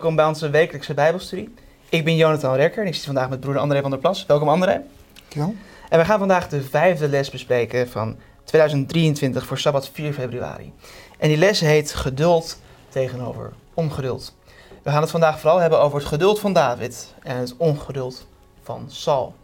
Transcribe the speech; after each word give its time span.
Welkom 0.00 0.18
bij 0.18 0.26
onze 0.26 0.50
wekelijkse 0.50 0.94
Bijbelstudie. 0.94 1.54
Ik 1.88 2.04
ben 2.04 2.16
Jonathan 2.16 2.54
Rekker 2.54 2.82
en 2.82 2.88
ik 2.88 2.94
zit 2.94 3.04
vandaag 3.04 3.28
met 3.28 3.40
broeder 3.40 3.62
André 3.62 3.80
van 3.80 3.90
der 3.90 3.98
Plas. 3.98 4.26
Welkom 4.26 4.48
André. 4.48 4.80
Dankjewel. 5.18 5.54
En 5.88 5.98
we 5.98 6.04
gaan 6.04 6.18
vandaag 6.18 6.48
de 6.48 6.62
vijfde 6.62 7.08
les 7.08 7.30
bespreken 7.30 7.88
van 7.88 8.16
2023 8.44 9.46
voor 9.46 9.58
Sabbat 9.58 9.88
4 9.88 10.12
februari. 10.12 10.72
En 11.18 11.28
die 11.28 11.36
les 11.36 11.60
heet 11.60 11.94
Geduld 11.94 12.60
tegenover 12.88 13.52
ongeduld. 13.74 14.36
We 14.82 14.90
gaan 14.90 15.00
het 15.00 15.10
vandaag 15.10 15.40
vooral 15.40 15.58
hebben 15.58 15.80
over 15.80 15.98
het 15.98 16.08
geduld 16.08 16.40
van 16.40 16.52
David 16.52 17.14
en 17.22 17.36
het 17.36 17.54
ongeduld 17.56 18.26
van 18.62 18.84
Saul. 18.88 19.34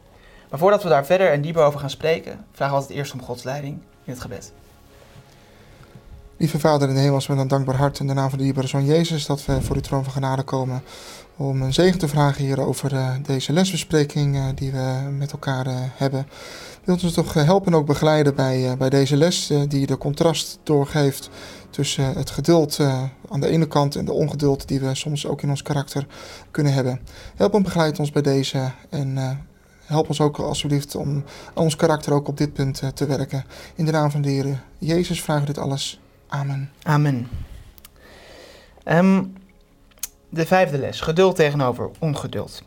Maar 0.50 0.58
voordat 0.58 0.82
we 0.82 0.88
daar 0.88 1.06
verder 1.06 1.30
en 1.30 1.40
dieper 1.40 1.64
over 1.64 1.80
gaan 1.80 1.90
spreken, 1.90 2.46
vragen 2.52 2.74
we 2.74 2.80
altijd 2.80 2.98
eerst 2.98 3.12
om 3.12 3.22
Gods 3.22 3.42
leiding 3.42 3.78
in 4.04 4.12
het 4.12 4.20
gebed. 4.20 4.52
Lieve 6.38 6.58
Vader 6.58 6.88
in 6.88 6.94
de 6.94 7.00
hemel, 7.00 7.22
met 7.28 7.38
een 7.38 7.48
dankbaar 7.48 7.76
hart 7.76 7.98
in 7.98 8.06
de 8.06 8.12
naam 8.12 8.28
van 8.28 8.38
de 8.38 8.44
dierbare 8.44 8.66
Zoon 8.66 8.84
Jezus, 8.84 9.26
dat 9.26 9.44
we 9.44 9.62
voor 9.62 9.74
uw 9.76 9.82
troon 9.82 10.04
van 10.04 10.12
genade 10.12 10.42
komen 10.42 10.82
om 11.36 11.62
een 11.62 11.72
zegen 11.72 11.98
te 11.98 12.08
vragen 12.08 12.44
hier 12.44 12.60
over 12.60 12.92
uh, 12.92 13.10
deze 13.22 13.52
lesbespreking 13.52 14.36
uh, 14.36 14.44
die 14.54 14.72
we 14.72 15.08
met 15.18 15.32
elkaar 15.32 15.66
uh, 15.66 15.74
hebben. 15.78 16.28
Wilt 16.84 17.02
ons 17.02 17.12
toch 17.12 17.34
helpen 17.34 17.72
en 17.72 17.78
ook 17.78 17.86
begeleiden 17.86 18.34
bij, 18.34 18.76
bij 18.76 18.90
deze 18.90 19.16
les, 19.16 19.52
die 19.68 19.86
de 19.86 19.98
contrast 19.98 20.58
doorgeeft 20.62 21.30
tussen 21.70 22.14
het 22.14 22.30
geduld 22.30 22.80
aan 23.28 23.40
de 23.40 23.48
ene 23.48 23.68
kant 23.68 23.96
en 23.96 24.04
de 24.04 24.12
ongeduld 24.12 24.68
die 24.68 24.80
we 24.80 24.94
soms 24.94 25.26
ook 25.26 25.42
in 25.42 25.50
ons 25.50 25.62
karakter 25.62 26.06
kunnen 26.50 26.72
hebben. 26.72 27.00
Help 27.36 27.54
en 27.54 27.62
begeleid 27.62 27.98
ons 27.98 28.10
bij 28.10 28.22
deze 28.22 28.70
en 28.90 29.16
help 29.84 30.08
ons 30.08 30.20
ook 30.20 30.38
alsjeblieft 30.38 30.94
om 30.94 31.24
aan 31.54 31.62
ons 31.62 31.76
karakter 31.76 32.12
ook 32.12 32.28
op 32.28 32.36
dit 32.36 32.52
punt 32.52 32.82
te 32.94 33.06
werken. 33.06 33.44
In 33.74 33.84
de 33.84 33.92
naam 33.92 34.10
van 34.10 34.22
de 34.22 34.28
Heer 34.30 34.62
Jezus 34.78 35.22
vragen 35.22 35.46
we 35.46 35.52
dit 35.52 35.62
alles. 35.62 36.00
Amen. 36.36 36.70
Amen. 36.82 37.28
Um, 38.84 39.36
de 40.28 40.46
vijfde 40.46 40.78
les, 40.78 41.00
geduld 41.00 41.36
tegenover 41.36 41.90
ongeduld. 41.98 42.62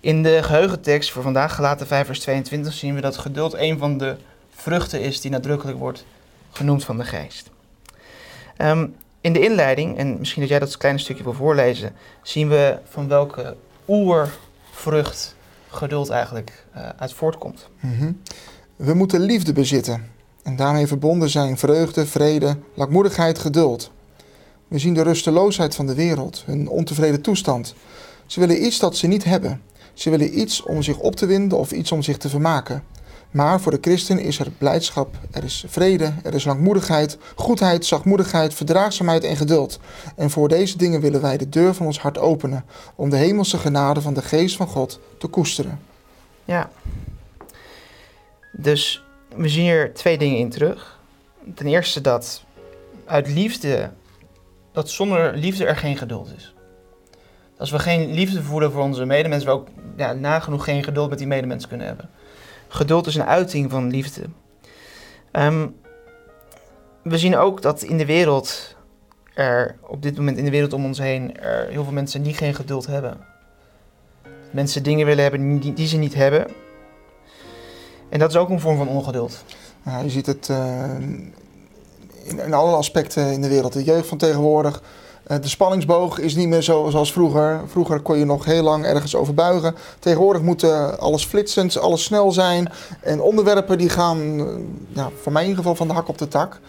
In 0.00 0.22
de 0.22 0.42
geheugentekst 0.42 1.10
voor 1.10 1.22
vandaag, 1.22 1.54
gelaten 1.54 1.86
5 1.86 2.06
vers 2.06 2.20
22, 2.20 2.72
zien 2.72 2.94
we 2.94 3.00
dat 3.00 3.16
geduld 3.16 3.54
een 3.54 3.78
van 3.78 3.98
de 3.98 4.16
vruchten 4.50 5.00
is 5.00 5.20
die 5.20 5.30
nadrukkelijk 5.30 5.78
wordt 5.78 6.04
genoemd 6.50 6.84
van 6.84 6.96
de 6.96 7.04
geest. 7.04 7.50
Um, 8.58 8.94
in 9.20 9.32
de 9.32 9.40
inleiding, 9.40 9.98
en 9.98 10.18
misschien 10.18 10.40
dat 10.40 10.50
jij 10.50 10.58
dat 10.58 10.76
kleine 10.76 11.00
stukje 11.00 11.22
wil 11.22 11.32
voorlezen, 11.32 11.92
zien 12.22 12.48
we 12.48 12.78
van 12.88 13.08
welke 13.08 13.56
oervrucht 13.88 15.36
geduld 15.68 16.10
eigenlijk 16.10 16.66
uh, 16.76 16.88
uit 16.96 17.12
voortkomt. 17.12 17.68
Mm 17.80 17.98
-hmm. 17.98 18.20
We 18.76 18.94
moeten 18.94 19.20
liefde 19.20 19.52
bezitten 19.52 20.14
en 20.46 20.56
daarmee 20.56 20.86
verbonden 20.86 21.30
zijn 21.30 21.58
vreugde, 21.58 22.06
vrede, 22.06 22.56
lakmoedigheid, 22.74 23.38
geduld. 23.38 23.90
We 24.68 24.78
zien 24.78 24.94
de 24.94 25.02
rusteloosheid 25.02 25.74
van 25.74 25.86
de 25.86 25.94
wereld, 25.94 26.42
hun 26.46 26.68
ontevreden 26.68 27.20
toestand. 27.20 27.74
Ze 28.26 28.40
willen 28.40 28.64
iets 28.64 28.78
dat 28.78 28.96
ze 28.96 29.06
niet 29.06 29.24
hebben. 29.24 29.62
Ze 29.92 30.10
willen 30.10 30.40
iets 30.40 30.62
om 30.62 30.82
zich 30.82 30.98
op 30.98 31.16
te 31.16 31.26
winden 31.26 31.58
of 31.58 31.72
iets 31.72 31.92
om 31.92 32.02
zich 32.02 32.16
te 32.16 32.28
vermaken. 32.28 32.82
Maar 33.30 33.60
voor 33.60 33.72
de 33.72 33.78
christen 33.80 34.18
is 34.18 34.38
er 34.38 34.50
blijdschap, 34.58 35.18
er 35.30 35.44
is 35.44 35.64
vrede, 35.68 36.12
er 36.22 36.34
is 36.34 36.44
langmoedigheid, 36.44 37.18
goedheid, 37.34 37.86
zachtmoedigheid, 37.86 38.54
verdraagzaamheid 38.54 39.24
en 39.24 39.36
geduld. 39.36 39.78
En 40.16 40.30
voor 40.30 40.48
deze 40.48 40.78
dingen 40.78 41.00
willen 41.00 41.20
wij 41.20 41.36
de 41.36 41.48
deur 41.48 41.74
van 41.74 41.86
ons 41.86 42.00
hart 42.00 42.18
openen, 42.18 42.64
om 42.94 43.10
de 43.10 43.16
hemelse 43.16 43.58
genade 43.58 44.00
van 44.00 44.14
de 44.14 44.22
geest 44.22 44.56
van 44.56 44.66
God 44.66 45.00
te 45.18 45.26
koesteren. 45.26 45.80
Ja. 46.44 46.70
Dus 48.52 49.05
we 49.34 49.48
zien 49.48 49.64
hier 49.64 49.94
twee 49.94 50.18
dingen 50.18 50.38
in 50.38 50.50
terug. 50.50 51.00
Ten 51.54 51.66
eerste 51.66 52.00
dat 52.00 52.44
uit 53.04 53.28
liefde, 53.28 53.90
dat 54.72 54.90
zonder 54.90 55.36
liefde 55.36 55.66
er 55.66 55.76
geen 55.76 55.96
geduld 55.96 56.32
is. 56.36 56.54
Als 57.58 57.70
we 57.70 57.78
geen 57.78 58.12
liefde 58.12 58.42
voelen 58.42 58.72
voor 58.72 58.82
onze 58.82 59.04
medemensen, 59.04 59.48
we 59.48 59.54
ook 59.54 59.68
ja, 59.96 60.12
nagenoeg 60.12 60.64
geen 60.64 60.84
geduld 60.84 61.08
met 61.08 61.18
die 61.18 61.26
medemens 61.26 61.68
kunnen 61.68 61.86
hebben. 61.86 62.10
Geduld 62.68 63.06
is 63.06 63.14
een 63.14 63.24
uiting 63.24 63.70
van 63.70 63.90
liefde. 63.90 64.22
Um, 65.32 65.76
we 67.02 67.18
zien 67.18 67.36
ook 67.36 67.62
dat 67.62 67.82
in 67.82 67.98
de 67.98 68.06
wereld 68.06 68.76
er 69.34 69.76
op 69.80 70.02
dit 70.02 70.16
moment 70.16 70.38
in 70.38 70.44
de 70.44 70.50
wereld 70.50 70.72
om 70.72 70.84
ons 70.84 70.98
heen 70.98 71.40
er 71.40 71.68
heel 71.68 71.84
veel 71.84 71.92
mensen 71.92 72.22
die 72.22 72.34
geen 72.34 72.54
geduld 72.54 72.86
hebben. 72.86 73.18
Mensen 74.50 74.82
dingen 74.82 75.06
willen 75.06 75.22
hebben 75.22 75.58
die, 75.58 75.72
die 75.72 75.86
ze 75.86 75.96
niet 75.96 76.14
hebben. 76.14 76.46
En 78.08 78.18
dat 78.18 78.30
is 78.30 78.36
ook 78.36 78.48
een 78.48 78.60
vorm 78.60 78.76
van 78.76 78.88
ongeduld. 78.88 79.44
Je 80.02 80.10
ziet 80.10 80.26
het 80.26 80.48
uh, 80.50 80.58
in, 82.22 82.38
in 82.38 82.54
alle 82.54 82.76
aspecten 82.76 83.32
in 83.32 83.40
de 83.42 83.48
wereld. 83.48 83.72
De 83.72 83.84
jeugd 83.84 84.08
van 84.08 84.18
tegenwoordig. 84.18 84.82
Uh, 85.26 85.36
de 85.40 85.48
spanningsboog 85.48 86.18
is 86.18 86.34
niet 86.34 86.48
meer 86.48 86.62
zo 86.62 86.90
zoals 86.90 87.12
vroeger. 87.12 87.60
Vroeger 87.66 88.00
kon 88.00 88.18
je 88.18 88.24
nog 88.24 88.44
heel 88.44 88.62
lang 88.62 88.84
ergens 88.84 89.14
over 89.14 89.34
buigen. 89.34 89.74
Tegenwoordig 89.98 90.42
moet 90.42 90.62
uh, 90.62 90.92
alles 90.92 91.24
flitsend, 91.24 91.78
alles 91.78 92.04
snel 92.04 92.32
zijn. 92.32 92.72
En 93.00 93.20
onderwerpen 93.20 93.78
die 93.78 93.88
gaan, 93.88 94.46
ja, 94.88 95.10
voor 95.22 95.32
mij 95.32 95.42
in 95.42 95.48
ieder 95.48 95.62
geval, 95.62 95.76
van 95.76 95.88
de 95.88 95.94
hak 95.94 96.08
op 96.08 96.18
de 96.18 96.28
tak. 96.28 96.60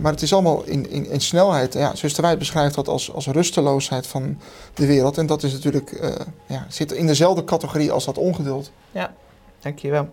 maar 0.00 0.12
het 0.12 0.22
is 0.22 0.32
allemaal 0.32 0.62
in, 0.64 0.90
in, 0.90 1.10
in 1.10 1.20
snelheid. 1.20 1.74
Ja, 1.74 1.94
zuster 1.94 2.22
Wijd 2.22 2.38
beschrijft 2.38 2.74
dat 2.74 2.88
als, 2.88 3.12
als 3.12 3.26
rusteloosheid 3.26 4.06
van 4.06 4.38
de 4.74 4.86
wereld. 4.86 5.18
En 5.18 5.26
dat 5.26 5.42
is 5.42 5.52
natuurlijk, 5.52 6.14
ja, 6.46 6.66
zit 6.68 6.92
in 6.92 7.06
dezelfde 7.06 7.44
categorie 7.44 7.92
als 7.92 8.04
dat 8.04 8.18
ongeduld. 8.18 8.70
Ja, 8.90 9.14
dankjewel. 9.60 10.08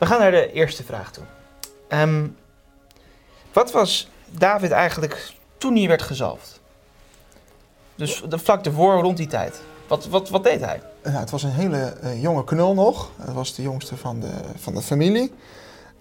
We 0.00 0.06
gaan 0.06 0.18
naar 0.18 0.30
de 0.30 0.52
eerste 0.52 0.84
vraag 0.84 1.12
toe. 1.12 1.24
Um, 1.88 2.36
wat 3.52 3.72
was 3.72 4.08
David 4.30 4.70
eigenlijk 4.70 5.32
toen 5.58 5.76
hij 5.76 5.88
werd 5.88 6.02
gezalfd? 6.02 6.60
Dus 7.94 8.22
de 8.28 8.38
vlak 8.38 8.64
ervoor, 8.64 9.00
rond 9.00 9.16
die 9.16 9.26
tijd. 9.26 9.60
Wat, 9.86 10.06
wat, 10.06 10.28
wat 10.28 10.44
deed 10.44 10.60
hij? 10.60 10.82
Ja, 11.04 11.10
het 11.10 11.30
was 11.30 11.42
een 11.42 11.50
hele 11.50 11.96
uh, 12.02 12.22
jonge 12.22 12.44
knul 12.44 12.74
nog. 12.74 13.10
Hij 13.16 13.34
was 13.34 13.54
de 13.54 13.62
jongste 13.62 13.96
van 13.96 14.20
de, 14.20 14.32
van 14.56 14.74
de 14.74 14.82
familie. 14.82 15.32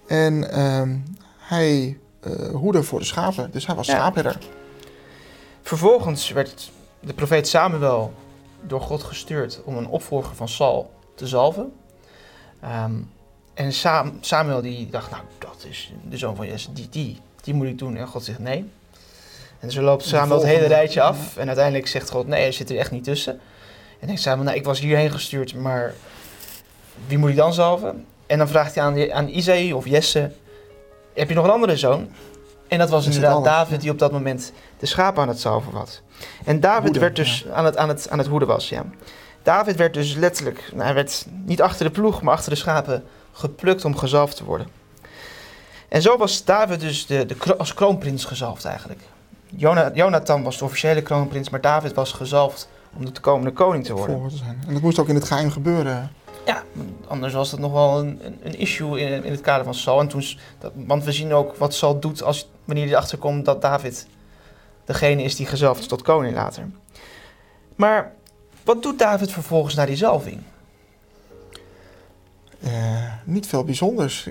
En 0.08 0.60
um, 0.60 1.04
hij 1.38 1.98
uh, 2.22 2.50
hoede 2.56 2.84
voor 2.84 3.00
de 3.00 3.06
schapen, 3.06 3.52
dus 3.52 3.66
hij 3.66 3.76
was 3.76 3.88
ja. 3.88 3.94
schaapherder. 3.94 4.38
Vervolgens 5.62 6.30
werd 6.30 6.72
de 7.00 7.14
profeet 7.14 7.48
Samuel 7.48 8.14
door 8.62 8.82
God 8.82 9.04
gestuurd 9.04 9.62
om 9.64 9.78
een 9.78 9.88
opvolger 9.88 10.36
van 10.36 10.48
Saul 10.48 10.92
te 11.16 11.28
zalven. 11.28 11.74
Um, 12.64 13.12
en 13.60 13.74
Sam, 13.74 14.18
Samuel 14.22 14.62
die 14.62 14.90
dacht, 14.90 15.12
nou, 15.12 15.24
dat 15.38 15.66
is 15.70 15.94
de 16.10 16.18
zoon 16.18 16.36
van 16.36 16.48
Jesse, 16.48 16.74
die, 16.74 16.90
die, 16.90 17.22
die 17.42 17.54
moet 17.54 17.68
ik 17.68 17.78
doen. 17.78 17.98
En 17.98 18.08
God 18.08 18.24
zegt 18.24 18.40
nee. 18.40 18.70
En 19.60 19.72
zo 19.72 19.82
loopt 19.82 20.04
Samuel 20.04 20.38
het 20.38 20.48
hele 20.48 20.68
rijtje 20.68 21.02
af. 21.02 21.38
En 21.38 21.48
uiteindelijk 21.48 21.88
zegt 21.88 22.10
God, 22.10 22.28
nee, 22.28 22.42
hij 22.42 22.52
zit 22.52 22.70
er 22.70 22.78
echt 22.78 22.92
niet 22.92 23.04
tussen. 23.04 23.40
En 24.00 24.08
denkt 24.08 24.22
Samuel, 24.22 24.44
nou, 24.44 24.58
ik 24.58 24.64
was 24.64 24.80
hierheen 24.80 25.12
gestuurd, 25.12 25.56
maar 25.56 25.94
wie 27.08 27.18
moet 27.18 27.30
ik 27.30 27.36
dan 27.36 27.54
zalven? 27.54 28.06
En 28.28 28.38
dan 28.38 28.48
vraagt 28.48 28.76
hij 28.76 28.84
aan, 28.84 29.12
aan 29.12 29.74
of 29.74 29.88
Jesse, 29.88 30.32
heb 31.14 31.30
je 31.30 31.36
nog 31.36 31.44
een 31.46 31.52
andere 31.52 31.78
zoon? 31.78 32.10
En 32.68 32.78
dat 32.78 32.90
was 32.90 33.06
inderdaad 33.06 33.44
David 33.44 33.82
die 33.82 33.92
op 33.92 34.00
dat 34.00 34.12
moment 34.12 34.52
de 34.80 34.86
schapen 34.86 35.22
aan 35.22 35.28
het 35.28 35.40
zalven 35.40 35.72
was. 35.72 36.02
En 36.46 36.60
David 36.60 36.84
hoeden, 36.84 37.02
werd 37.02 37.16
dus 37.16 37.44
ja. 37.48 37.54
aan, 37.54 37.66
het, 37.66 37.78
aan, 37.78 37.90
het, 37.90 38.10
aan 38.10 38.18
het 38.18 38.28
hoeden 38.28 38.48
was, 38.48 38.70
ja. 38.70 38.86
David 39.44 39.76
werd 39.76 39.94
dus 39.94 40.16
letterlijk, 40.16 40.70
nou, 40.72 40.84
hij 40.84 40.94
werd 40.94 41.26
niet 41.46 41.62
achter 41.62 41.86
de 41.86 41.92
ploeg, 41.92 42.22
maar 42.22 42.34
achter 42.34 42.50
de 42.50 42.58
schapen 42.58 43.04
geplukt 43.32 43.86
om 43.86 43.98
gezalfd 43.98 44.36
te 44.36 44.44
worden. 44.44 44.68
En 45.88 46.02
zo 46.02 46.18
was 46.18 46.46
David 46.46 46.80
dus 46.80 47.06
de, 47.06 47.26
de, 47.26 47.58
als 47.58 47.74
kroonprins 47.74 48.26
gezalfd 48.26 48.66
eigenlijk. 48.66 49.02
Jonathan 49.94 50.44
was 50.44 50.58
de 50.58 50.64
officiële 50.64 51.02
kroonprins, 51.02 51.50
maar 51.50 51.62
David 51.62 51.94
was 51.94 52.12
gezalfd 52.12 52.70
om 52.98 53.14
de 53.14 53.20
komende 53.20 53.52
koning 53.52 53.86
te 53.86 53.94
worden. 53.94 54.30
Te 54.30 54.36
zijn. 54.36 54.64
En 54.68 54.74
dat 54.74 54.82
moest 54.82 55.00
ook 55.00 55.08
in 55.08 55.16
het 55.16 55.24
geheim 55.24 55.52
gebeuren. 55.52 56.12
Ja, 56.46 56.64
anders 57.08 57.34
was 57.34 57.50
dat 57.50 57.60
nog 57.60 57.72
wel 57.72 58.00
een, 58.00 58.22
een 58.44 58.58
issue 58.58 59.00
in, 59.00 59.24
in 59.24 59.32
het 59.32 59.42
kader 59.42 59.64
van 59.64 59.74
Saul. 59.74 60.00
En 60.00 60.08
toen, 60.08 60.24
dat, 60.60 60.72
want 60.76 61.04
we 61.04 61.12
zien 61.12 61.34
ook 61.34 61.56
wat 61.56 61.74
Saul 61.74 62.00
doet 62.00 62.24
als, 62.24 62.50
wanneer 62.66 62.84
hij 62.84 62.94
erachter 62.94 63.18
komt 63.18 63.46
dat 63.46 63.62
David 63.62 64.08
degene 64.86 65.24
is 65.24 65.36
die 65.36 65.46
gezalfd 65.46 65.80
is 65.80 65.88
tot 65.88 66.02
koning 66.02 66.36
later. 66.36 66.70
Maar 67.76 68.14
wat 68.64 68.84
doet 68.84 69.00
David 69.00 69.32
vervolgens 69.32 69.76
na 69.76 69.86
die 69.86 69.96
zalving? 69.96 70.42
Uh, 72.64 72.70
niet 73.24 73.48
veel 73.48 73.64
bijzonders. 73.64 74.28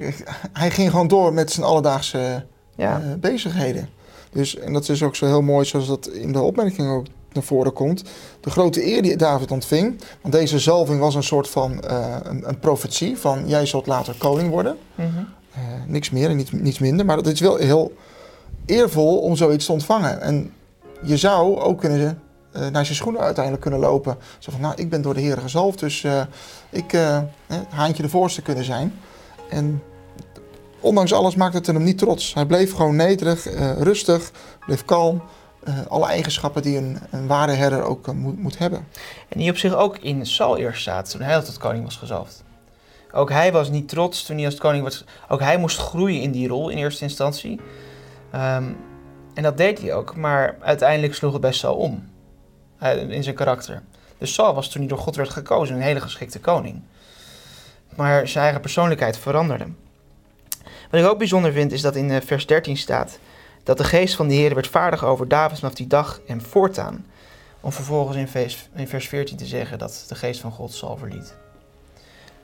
Hij 0.52 0.70
ging 0.70 0.90
gewoon 0.90 1.08
door 1.08 1.32
met 1.32 1.50
zijn 1.50 1.66
alledaagse 1.66 2.44
ja. 2.76 3.00
uh, 3.00 3.14
bezigheden. 3.20 3.88
Dus, 4.30 4.56
en 4.56 4.72
dat 4.72 4.88
is 4.88 5.02
ook 5.02 5.16
zo 5.16 5.26
heel 5.26 5.42
mooi 5.42 5.64
zoals 5.64 5.86
dat 5.86 6.08
in 6.08 6.32
de 6.32 6.40
opmerking 6.40 6.90
ook 6.90 7.06
naar 7.32 7.42
voren 7.42 7.72
komt. 7.72 8.02
De 8.40 8.50
grote 8.50 8.86
eer 8.86 9.02
die 9.02 9.16
David 9.16 9.50
ontving. 9.50 10.00
Want 10.20 10.34
deze 10.34 10.58
zalving 10.58 11.00
was 11.00 11.14
een 11.14 11.22
soort 11.22 11.48
van 11.48 11.82
uh, 11.90 12.16
een, 12.22 12.48
een, 12.48 12.58
profetie 12.58 13.18
van 13.18 13.48
jij 13.48 13.66
zult 13.66 13.86
later 13.86 14.14
koning 14.18 14.50
worden. 14.50 14.76
Mm 14.94 15.04
-hmm. 15.04 15.26
niks 15.86 16.10
meer 16.10 16.30
en 16.30 16.36
niet, 16.36 16.52
niets 16.52 16.78
minder. 16.78 17.06
Maar 17.06 17.16
het 17.16 17.26
is 17.26 17.40
wel 17.40 17.56
heel 17.56 17.92
eervol 18.66 19.18
om 19.18 19.36
zoiets 19.36 19.66
te 19.66 19.72
ontvangen. 19.72 20.20
En 20.20 20.52
je 21.02 21.16
zou 21.16 21.58
ook 21.58 21.80
kunnen 21.80 22.22
naar 22.52 22.84
zijn 22.84 22.96
schoenen 22.96 23.20
uiteindelijk 23.20 23.62
kunnen 23.62 23.80
lopen. 23.80 24.16
Zo 24.38 24.50
van, 24.50 24.60
nou, 24.60 24.74
ik 24.76 24.90
ben 24.90 25.02
door 25.02 25.14
de 25.14 25.20
Heer 25.20 25.38
gezalfd, 25.38 25.78
dus 25.78 26.02
uh, 26.02 26.22
ik 26.70 26.92
uh, 26.92 27.18
haantje 27.68 28.02
de 28.02 28.08
voorste 28.08 28.42
kunnen 28.42 28.64
zijn. 28.64 28.94
En 29.48 29.82
ondanks 30.80 31.12
alles 31.12 31.34
maakte 31.34 31.56
het 31.56 31.66
hem 31.66 31.82
niet 31.82 31.98
trots. 31.98 32.34
Hij 32.34 32.46
bleef 32.46 32.74
gewoon 32.74 32.96
nederig, 32.96 33.44
rustig, 33.78 34.30
bleef 34.66 34.84
kalm. 34.84 35.22
alle 35.88 36.06
eigenschappen 36.06 36.62
die 36.62 36.76
een, 36.76 36.98
een 37.10 37.26
ware 37.26 37.52
herder 37.52 37.82
ook 37.82 38.12
moet, 38.12 38.38
moet 38.38 38.58
hebben. 38.58 38.86
En 39.28 39.38
die 39.38 39.50
op 39.50 39.56
zich 39.56 39.74
ook 39.74 39.98
in 39.98 40.26
Saul 40.26 40.56
eerst 40.56 40.80
staat 40.80 41.10
toen 41.10 41.20
hij 41.20 41.42
tot 41.42 41.58
koning 41.58 41.84
was 41.84 41.96
gezalfd. 41.96 42.44
Ook 43.12 43.30
hij 43.30 43.52
was 43.52 43.70
niet 43.70 43.88
trots 43.88 44.22
toen 44.22 44.36
hij 44.36 44.44
als 44.44 44.54
koning 44.54 44.84
was. 44.84 45.04
Ook 45.28 45.40
hij 45.40 45.58
moest 45.58 45.78
groeien 45.78 46.22
in 46.22 46.30
die 46.30 46.48
rol 46.48 46.68
in 46.68 46.78
eerste 46.78 47.04
instantie. 47.04 47.60
Ehm, 48.30 48.64
en 49.34 49.42
dat 49.42 49.56
deed 49.56 49.80
hij 49.80 49.94
ook, 49.94 50.16
maar 50.16 50.56
uiteindelijk 50.60 51.14
sloeg 51.14 51.32
het 51.32 51.40
best 51.40 51.62
wel 51.62 51.74
om 51.74 52.04
in 53.08 53.22
zijn 53.22 53.34
karakter. 53.34 53.82
Dus 54.18 54.34
Saul 54.34 54.54
was 54.54 54.68
toen 54.68 54.80
hij 54.80 54.90
door 54.90 54.98
God 54.98 55.16
werd 55.16 55.30
gekozen 55.30 55.76
een 55.76 55.82
hele 55.82 56.00
geschikte 56.00 56.40
koning. 56.40 56.82
Maar 57.94 58.28
zijn 58.28 58.42
eigen 58.44 58.60
persoonlijkheid 58.60 59.18
veranderde. 59.18 59.66
Wat 60.90 61.00
ik 61.00 61.06
ook 61.06 61.18
bijzonder 61.18 61.52
vind 61.52 61.72
is 61.72 61.80
dat 61.80 61.96
in 61.96 62.10
eh, 62.10 62.20
vers 62.24 62.46
13 62.46 62.76
staat 62.76 63.18
dat 63.62 63.78
de 63.78 63.84
geest 63.84 64.14
van 64.14 64.28
de 64.28 64.34
Heer 64.34 64.54
werd 64.54 64.66
vaardig 64.66 65.04
over 65.04 65.28
David 65.28 65.58
vanaf 65.58 65.74
die 65.74 65.86
dag 65.86 66.20
en 66.26 66.42
voortaan. 66.42 67.06
Om 67.60 67.72
vervolgens 67.72 68.16
in 68.16 68.28
vers, 68.28 68.68
in 68.74 68.88
vers 68.88 69.08
14 69.08 69.36
te 69.36 69.46
zeggen 69.46 69.78
dat 69.78 70.04
de 70.08 70.14
geest 70.14 70.40
van 70.40 70.52
God 70.52 70.72
Saul 70.72 70.96
verliet. 70.96 71.36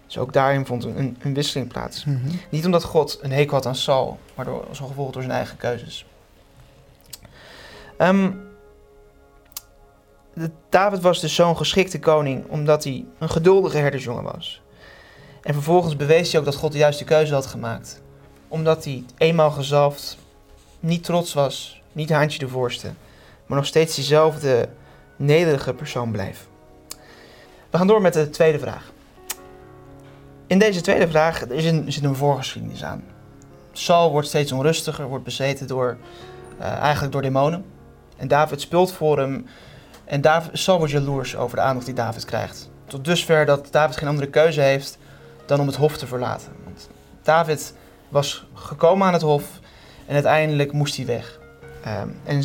Dus 0.06 0.18
ook 0.18 0.32
daarin 0.32 0.66
vond 0.66 0.84
een, 0.84 1.16
een 1.20 1.34
wisseling 1.34 1.68
plaats. 1.68 2.04
Mhm. 2.04 2.18
Niet 2.48 2.64
omdat 2.64 2.84
God 2.84 3.18
een 3.22 3.32
hekel 3.32 3.54
had 3.54 3.66
aan 3.66 3.74
Saul, 3.74 4.18
maar 4.34 4.44
door, 4.44 4.66
als 4.68 4.78
gevolg 4.78 5.12
door 5.12 5.22
zijn 5.22 5.34
eigen 5.34 5.56
keuzes. 5.56 6.06
Um, 7.98 8.42
David 10.68 11.00
was 11.00 11.20
dus 11.20 11.34
zo'n 11.34 11.56
geschikte 11.56 11.98
koning 11.98 12.44
omdat 12.48 12.84
hij 12.84 13.04
een 13.18 13.28
geduldige 13.28 13.76
herdersjongen 13.76 14.24
was. 14.24 14.62
En 15.42 15.54
vervolgens 15.54 15.96
bewees 15.96 16.30
hij 16.30 16.40
ook 16.40 16.46
dat 16.46 16.54
God 16.54 16.72
de 16.72 16.78
juiste 16.78 17.04
keuze 17.04 17.34
had 17.34 17.46
gemaakt. 17.46 18.02
Omdat 18.48 18.84
hij 18.84 19.04
eenmaal 19.16 19.50
gezalfd 19.50 20.18
niet 20.80 21.04
trots 21.04 21.32
was, 21.32 21.82
niet 21.92 22.10
haantje 22.10 22.38
de 22.38 22.48
voorste, 22.48 22.92
maar 23.46 23.58
nog 23.58 23.66
steeds 23.66 23.94
diezelfde 23.94 24.68
nederige 25.16 25.74
persoon 25.74 26.10
bleef. 26.10 26.46
We 27.70 27.78
gaan 27.78 27.86
door 27.86 28.00
met 28.00 28.12
de 28.12 28.30
tweede 28.30 28.58
vraag. 28.58 28.92
In 30.46 30.58
deze 30.58 30.80
tweede 30.80 31.08
vraag 31.08 31.42
er 31.42 31.66
een, 31.66 31.92
zit 31.92 32.04
een 32.04 32.16
voorgeschiedenis 32.16 32.84
aan. 32.84 33.04
Saul 33.72 34.10
wordt 34.10 34.28
steeds 34.28 34.52
onrustiger, 34.52 35.06
wordt 35.06 35.24
bezeten 35.24 35.66
door, 35.66 35.96
uh, 36.60 36.66
eigenlijk 36.66 37.12
door 37.12 37.22
demonen. 37.22 37.64
En 38.16 38.28
David 38.28 38.60
speelt 38.60 38.92
voor 38.92 39.18
hem 39.18 39.46
en 40.04 40.20
David, 40.20 40.66
wordt 40.66 40.92
jaloers 40.92 41.36
over 41.36 41.56
de 41.56 41.62
aandacht 41.62 41.86
die 41.86 41.94
David 41.94 42.24
krijgt. 42.24 42.70
Tot 42.86 43.04
dusver 43.04 43.46
dat 43.46 43.68
David 43.70 43.96
geen 43.96 44.08
andere 44.08 44.28
keuze 44.28 44.60
heeft 44.60 44.98
dan 45.46 45.60
om 45.60 45.66
het 45.66 45.76
hof 45.76 45.96
te 45.96 46.06
verlaten. 46.06 46.52
Want 46.64 46.88
David 47.22 47.74
was 48.08 48.46
gekomen 48.54 49.06
aan 49.06 49.12
het 49.12 49.22
hof 49.22 49.44
en 50.06 50.14
uiteindelijk 50.14 50.72
moest 50.72 50.96
hij 50.96 51.06
weg. 51.06 51.38
Um, 52.02 52.16
en 52.24 52.44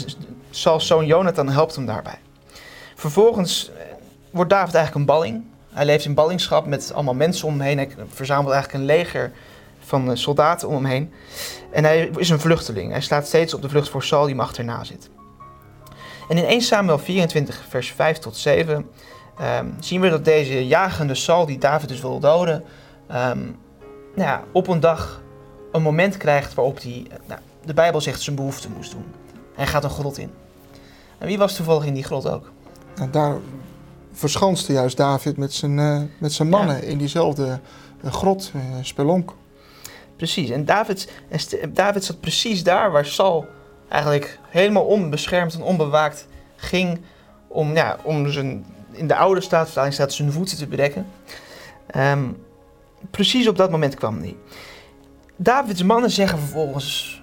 Sauls 0.49 0.87
zoon 0.87 1.05
Jonathan 1.05 1.49
helpt 1.49 1.75
hem 1.75 1.85
daarbij. 1.85 2.19
Vervolgens 2.95 3.71
eh, 3.71 3.85
wordt 4.31 4.49
David 4.49 4.73
eigenlijk 4.73 4.95
een 4.95 5.15
balling. 5.15 5.43
Hij 5.73 5.85
leeft 5.85 6.05
in 6.05 6.13
ballingschap 6.13 6.65
met 6.65 6.93
allemaal 6.93 7.13
mensen 7.13 7.47
om 7.47 7.53
hem 7.53 7.61
heen. 7.61 7.77
Hij 7.77 7.89
verzamelt 8.07 8.53
eigenlijk 8.53 8.83
een 8.83 8.89
leger 8.95 9.31
van 9.79 10.11
eh, 10.11 10.15
soldaten 10.15 10.67
om 10.67 10.73
hem 10.73 10.85
heen. 10.85 11.13
En 11.71 11.83
hij 11.83 12.09
is 12.15 12.29
een 12.29 12.39
vluchteling. 12.39 12.91
Hij 12.91 13.01
slaat 13.01 13.27
steeds 13.27 13.53
op 13.53 13.61
de 13.61 13.69
vlucht 13.69 13.89
voor 13.89 14.03
Saul 14.03 14.25
die 14.25 14.35
hem 14.35 14.43
achterna 14.43 14.83
zit. 14.83 15.09
En 16.29 16.37
in 16.37 16.45
1 16.45 16.61
Samuel 16.61 16.97
24, 16.97 17.65
vers 17.69 17.91
5 17.91 18.17
tot 18.17 18.37
7 18.37 18.89
ehm, 19.37 19.65
zien 19.79 20.01
we 20.01 20.09
dat 20.09 20.25
deze 20.25 20.67
jagende 20.67 21.15
Saul, 21.15 21.45
die 21.45 21.57
David 21.57 21.89
dus 21.89 22.01
wil 22.01 22.19
doden, 22.19 22.63
um, 23.11 23.57
nou 24.15 24.29
ja, 24.29 24.43
op 24.51 24.67
een 24.67 24.79
dag 24.79 25.21
een 25.71 25.81
moment 25.81 26.17
krijgt 26.17 26.53
waarop 26.53 26.81
hij, 26.81 27.07
nou, 27.25 27.39
de 27.65 27.73
Bijbel 27.73 28.01
zegt, 28.01 28.21
zijn 28.21 28.35
behoefte 28.35 28.69
moest 28.69 28.91
doen. 28.91 29.05
Hij 29.55 29.67
gaat 29.67 29.83
een 29.83 29.89
grot 29.89 30.17
in. 30.17 30.31
En 31.17 31.27
wie 31.27 31.37
was 31.37 31.55
toevallig 31.55 31.85
in 31.85 31.93
die 31.93 32.03
grot 32.03 32.29
ook? 32.29 32.51
Nou, 32.95 33.09
daar 33.09 33.35
verschanste 34.11 34.73
juist 34.73 34.97
David 34.97 35.37
met 35.37 35.53
zijn, 35.53 35.77
uh, 35.77 36.01
met 36.17 36.33
zijn 36.33 36.49
mannen 36.49 36.83
in 36.83 36.97
diezelfde 36.97 37.59
uh, 38.03 38.11
grot, 38.11 38.51
uh, 38.55 38.61
spelonk. 38.81 39.33
Precies, 40.15 40.49
en 40.49 40.65
David, 40.65 41.11
en 41.61 41.73
David 41.73 42.03
zat 42.03 42.19
precies 42.19 42.63
daar 42.63 42.91
waar 42.91 43.05
Saul 43.05 43.47
eigenlijk 43.89 44.39
helemaal 44.47 44.85
onbeschermd 44.85 45.53
en 45.53 45.61
onbewaakt 45.61 46.27
ging 46.55 47.01
om, 47.47 47.75
ja, 47.75 47.97
om 48.03 48.31
zijn, 48.31 48.65
in 48.91 49.07
de 49.07 49.15
oude 49.15 49.41
staatsvertaling 49.41 49.93
staat 49.93 50.13
zijn 50.13 50.31
voeten 50.31 50.57
te 50.57 50.67
bedekken. 50.67 51.05
Ehm, 51.87 52.23
precies 53.11 53.47
op 53.47 53.57
dat 53.57 53.71
moment 53.71 53.95
kwam 53.95 54.19
hij. 54.19 54.35
Davids 55.35 55.83
mannen 55.83 56.11
zeggen 56.11 56.39
vervolgens, 56.39 57.21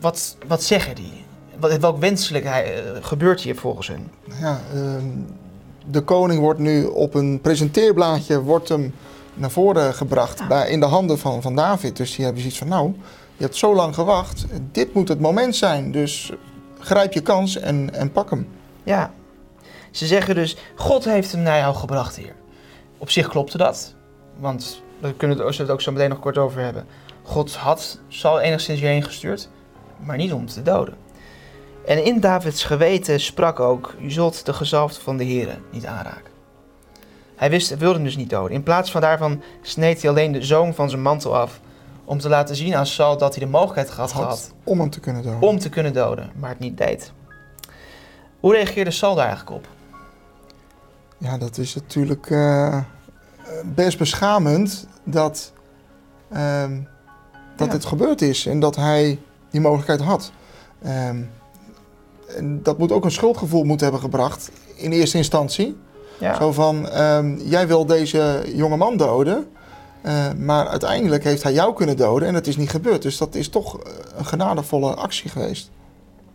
wat, 0.00 0.36
wat 0.46 0.62
zeggen 0.62 0.94
die? 0.94 1.24
Wat, 1.58 1.76
welk 1.76 1.98
wenselijk 1.98 2.44
uh, 2.44 2.52
gebeurt 3.00 3.40
hier 3.40 3.56
volgens 3.56 3.88
hun? 3.88 4.10
Ja, 4.40 4.60
ehm, 4.74 5.04
de 5.86 6.00
koning 6.00 6.40
wordt 6.40 6.58
nu 6.58 6.84
op 6.84 7.14
een 7.14 7.40
presenteerblaadje 7.40 8.40
wordt 8.40 8.68
hem 8.68 8.94
naar 9.34 9.50
voren 9.50 9.94
gebracht 9.94 10.48
bij, 10.48 10.70
in 10.70 10.80
de 10.80 10.86
handen 10.86 11.18
van, 11.18 11.42
van 11.42 11.56
David. 11.56 11.96
Dus 11.96 12.14
die 12.14 12.24
hebben 12.24 12.42
zoiets 12.42 12.58
van, 12.60 12.68
nou, 12.68 12.94
je 13.36 13.44
hebt 13.44 13.56
zo 13.56 13.74
lang 13.74 13.94
gewacht. 13.94 14.44
Dit 14.72 14.94
moet 14.94 15.08
het 15.08 15.20
moment 15.20 15.56
zijn. 15.56 15.92
Dus 15.92 16.32
grijp 16.78 17.12
je 17.12 17.20
kans 17.20 17.56
en, 17.56 17.94
en 17.94 18.12
pak 18.12 18.30
hem. 18.30 18.48
Ja. 18.82 19.12
Ze 19.90 20.06
zeggen 20.06 20.34
dus, 20.34 20.56
God 20.76 21.04
heeft 21.04 21.32
hem 21.32 21.42
naar 21.42 21.58
jou 21.58 21.74
gebracht 21.74 22.16
hier. 22.16 22.34
Op 22.98 23.10
zich 23.10 23.28
klopte 23.28 23.56
dat. 23.56 23.94
Want 24.38 24.82
daar 25.00 25.12
kunnen 25.12 25.36
we 25.36 25.44
het 25.56 25.70
ook 25.70 25.80
zo 25.80 25.92
meteen 25.92 26.08
nog 26.08 26.20
kort 26.20 26.38
over 26.38 26.60
hebben. 26.60 26.86
God 27.22 27.54
had 27.54 28.00
Saul 28.08 28.40
enigszins 28.40 28.80
hierheen 28.80 29.02
gestuurd, 29.02 29.48
maar 30.04 30.16
niet 30.16 30.32
om 30.32 30.46
te 30.46 30.62
doden. 30.62 30.96
En 31.86 32.04
in 32.04 32.20
Davids 32.20 32.64
geweten 32.64 33.20
sprak 33.20 33.60
ook, 33.60 33.94
u 34.00 34.10
zult 34.10 34.46
de 34.46 34.52
gezalfde 34.52 35.00
van 35.00 35.16
de 35.16 35.24
Heeren 35.24 35.62
niet 35.70 35.86
aanraken. 35.86 36.32
Hij 37.36 37.50
wist, 37.50 37.76
wilde 37.76 38.02
dus 38.02 38.16
niet 38.16 38.30
doden. 38.30 38.52
In 38.52 38.62
plaats 38.62 38.90
van 38.90 39.00
daarvan 39.00 39.42
sneed 39.62 40.02
hij 40.02 40.10
alleen 40.10 40.32
de 40.32 40.42
zoom 40.42 40.74
van 40.74 40.90
zijn 40.90 41.02
mantel 41.02 41.36
af 41.36 41.60
om 42.04 42.18
te 42.18 42.28
laten 42.28 42.56
zien 42.56 42.74
aan 42.74 42.86
Saul 42.86 43.18
dat 43.18 43.34
hij 43.34 43.44
de 43.44 43.50
mogelijkheid 43.50 43.90
gehad 43.90 44.12
had 44.12 44.52
om 44.64 44.80
hem 44.80 44.90
te 44.90 45.00
kunnen 45.00 45.22
doden. 45.22 45.48
Om 45.48 45.58
te 45.58 45.68
kunnen 45.68 45.92
doden, 45.92 46.30
maar 46.36 46.50
het 46.50 46.58
niet 46.58 46.78
deed. 46.78 47.12
Hoe 48.40 48.52
reageerde 48.52 48.90
Saul 48.90 49.14
daar 49.14 49.26
eigenlijk 49.26 49.56
op? 49.56 49.68
Ja, 51.18 51.38
dat 51.38 51.58
is 51.58 51.74
natuurlijk 51.74 52.30
uh, 52.30 52.78
best 53.64 53.98
beschamend 53.98 54.86
dat, 55.04 55.52
uh, 56.32 56.62
dat 57.56 57.66
ja. 57.66 57.72
dit 57.72 57.84
gebeurd 57.84 58.22
is 58.22 58.46
en 58.46 58.60
dat 58.60 58.76
hij 58.76 59.18
die 59.50 59.60
mogelijkheid 59.60 60.00
had. 60.00 60.32
Um, 60.86 61.30
en 62.36 62.62
dat 62.62 62.78
moet 62.78 62.92
ook 62.92 63.04
een 63.04 63.10
schuldgevoel 63.10 63.64
moeten 63.64 63.86
hebben 63.86 64.04
gebracht 64.04 64.50
in 64.74 64.92
eerste 64.92 65.16
instantie. 65.16 65.76
Ja. 66.18 66.34
Zo 66.34 66.52
van, 66.52 67.00
um, 67.00 67.38
jij 67.38 67.66
wil 67.66 67.86
deze 67.86 68.42
jonge 68.54 68.76
man 68.76 68.96
doden, 68.96 69.46
uh, 70.06 70.32
maar 70.32 70.68
uiteindelijk 70.68 71.24
heeft 71.24 71.42
hij 71.42 71.52
jou 71.52 71.74
kunnen 71.74 71.96
doden 71.96 72.28
en 72.28 72.34
het 72.34 72.46
is 72.46 72.56
niet 72.56 72.70
gebeurd. 72.70 73.02
Dus 73.02 73.18
dat 73.18 73.34
is 73.34 73.48
toch 73.48 73.80
een 74.16 74.26
genadevolle 74.26 74.94
actie 74.94 75.30
geweest. 75.30 75.70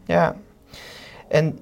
Ja, 0.06 0.36
en 1.28 1.60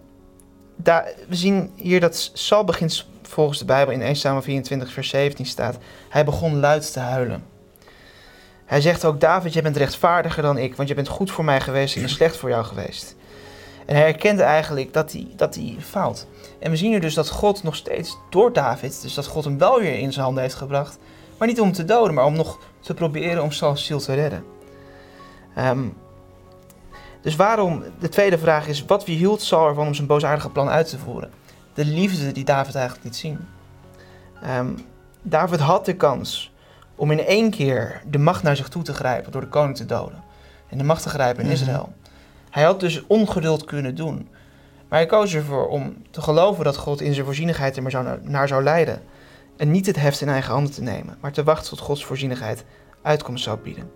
daar, 0.75 1.13
we 1.27 1.35
zien 1.35 1.71
hier 1.75 1.99
dat 1.99 2.31
Saul 2.33 2.63
begint 2.63 3.05
volgens 3.21 3.59
de 3.59 3.65
Bijbel 3.65 3.93
in 3.93 4.01
1 4.01 4.15
Samuel 4.15 4.41
24 4.41 4.91
vers 4.91 5.09
17 5.09 5.45
staat. 5.45 5.77
Hij 6.09 6.25
begon 6.25 6.59
luid 6.59 6.93
te 6.93 6.99
huilen. 6.99 7.43
Hij 8.65 8.81
zegt 8.81 9.05
ook, 9.05 9.19
David, 9.19 9.53
je 9.53 9.61
bent 9.61 9.77
rechtvaardiger 9.77 10.43
dan 10.43 10.57
ik, 10.57 10.75
want 10.75 10.89
je 10.89 10.95
bent 10.95 11.07
goed 11.07 11.31
voor 11.31 11.43
mij 11.43 11.61
geweest 11.61 11.95
en 11.95 12.01
ik 12.01 12.07
ben 12.07 12.15
slecht 12.15 12.37
voor 12.37 12.49
jou 12.49 12.63
geweest. 12.63 13.15
En 13.85 13.95
hij 13.95 14.05
erkende 14.05 14.43
eigenlijk 14.43 14.93
dat 14.93 15.11
hij, 15.11 15.27
dat 15.35 15.55
hij 15.55 15.75
faalt. 15.79 16.27
En 16.59 16.71
we 16.71 16.77
zien 16.77 16.91
nu 16.91 16.99
dus 16.99 17.13
dat 17.13 17.29
God 17.29 17.63
nog 17.63 17.75
steeds 17.75 18.17
door 18.29 18.53
David, 18.53 19.01
dus 19.01 19.13
dat 19.13 19.25
God 19.25 19.43
hem 19.43 19.57
wel 19.57 19.79
weer 19.79 19.99
in 19.99 20.13
zijn 20.13 20.25
handen 20.25 20.43
heeft 20.43 20.55
gebracht, 20.55 20.97
maar 21.37 21.47
niet 21.47 21.61
om 21.61 21.71
te 21.71 21.85
doden, 21.85 22.13
maar 22.13 22.25
om 22.25 22.35
nog 22.35 22.59
te 22.79 22.93
proberen 22.93 23.43
om 23.43 23.51
Sauls 23.51 23.85
ziel 23.85 23.99
te 23.99 24.13
redden. 24.13 24.43
Um, 25.57 25.93
dus 27.21 27.35
waarom, 27.35 27.83
de 27.99 28.09
tweede 28.09 28.37
vraag 28.37 28.67
is, 28.67 28.85
wat 28.85 29.05
weerhield 29.05 29.41
Saul 29.41 29.67
ervan 29.67 29.87
om 29.87 29.93
zijn 29.93 30.07
boosaardige 30.07 30.49
plan 30.49 30.69
uit 30.69 30.89
te 30.89 30.97
voeren? 30.97 31.31
De 31.73 31.85
liefde 31.85 32.31
die 32.31 32.43
David 32.43 32.75
eigenlijk 32.75 33.05
liet 33.05 33.15
zien. 33.15 33.39
Um, 34.57 34.77
David 35.21 35.59
had 35.59 35.85
de 35.85 35.95
kans 35.95 36.51
om 36.95 37.11
in 37.11 37.25
één 37.25 37.49
keer 37.49 38.01
de 38.07 38.17
macht 38.17 38.43
naar 38.43 38.55
zich 38.55 38.67
toe 38.67 38.83
te 38.83 38.93
grijpen 38.93 39.31
door 39.31 39.41
de 39.41 39.47
koning 39.47 39.75
te 39.77 39.85
doden. 39.85 40.23
En 40.69 40.77
de 40.77 40.83
macht 40.83 41.03
te 41.03 41.09
grijpen 41.09 41.43
in 41.43 41.49
mhm. 41.49 41.55
Israël. 41.55 41.93
Hij 42.49 42.63
had 42.63 42.79
dus 42.79 43.03
ongeduld 43.07 43.65
kunnen 43.65 43.95
doen. 43.95 44.27
Maar 44.89 44.99
hij 44.99 45.07
koos 45.07 45.33
ervoor 45.33 45.67
om 45.67 45.95
te 46.11 46.21
geloven 46.21 46.63
dat 46.63 46.77
God 46.77 47.01
in 47.01 47.13
zijn 47.13 47.25
voorzienigheid 47.25 47.75
er 47.75 47.81
maar 47.81 47.91
zou 47.91 48.19
naar 48.21 48.47
zou 48.47 48.63
leiden. 48.63 49.01
En 49.57 49.71
niet 49.71 49.85
het 49.85 49.95
heft 49.95 50.21
in 50.21 50.29
eigen 50.29 50.53
handen 50.53 50.73
te 50.73 50.81
nemen, 50.81 51.17
maar 51.19 51.31
te 51.31 51.43
wachten 51.43 51.69
tot 51.69 51.79
Gods 51.79 52.05
voorzienigheid 52.05 52.63
uitkomst 53.01 53.43
zou 53.43 53.57
bieden. 53.57 53.91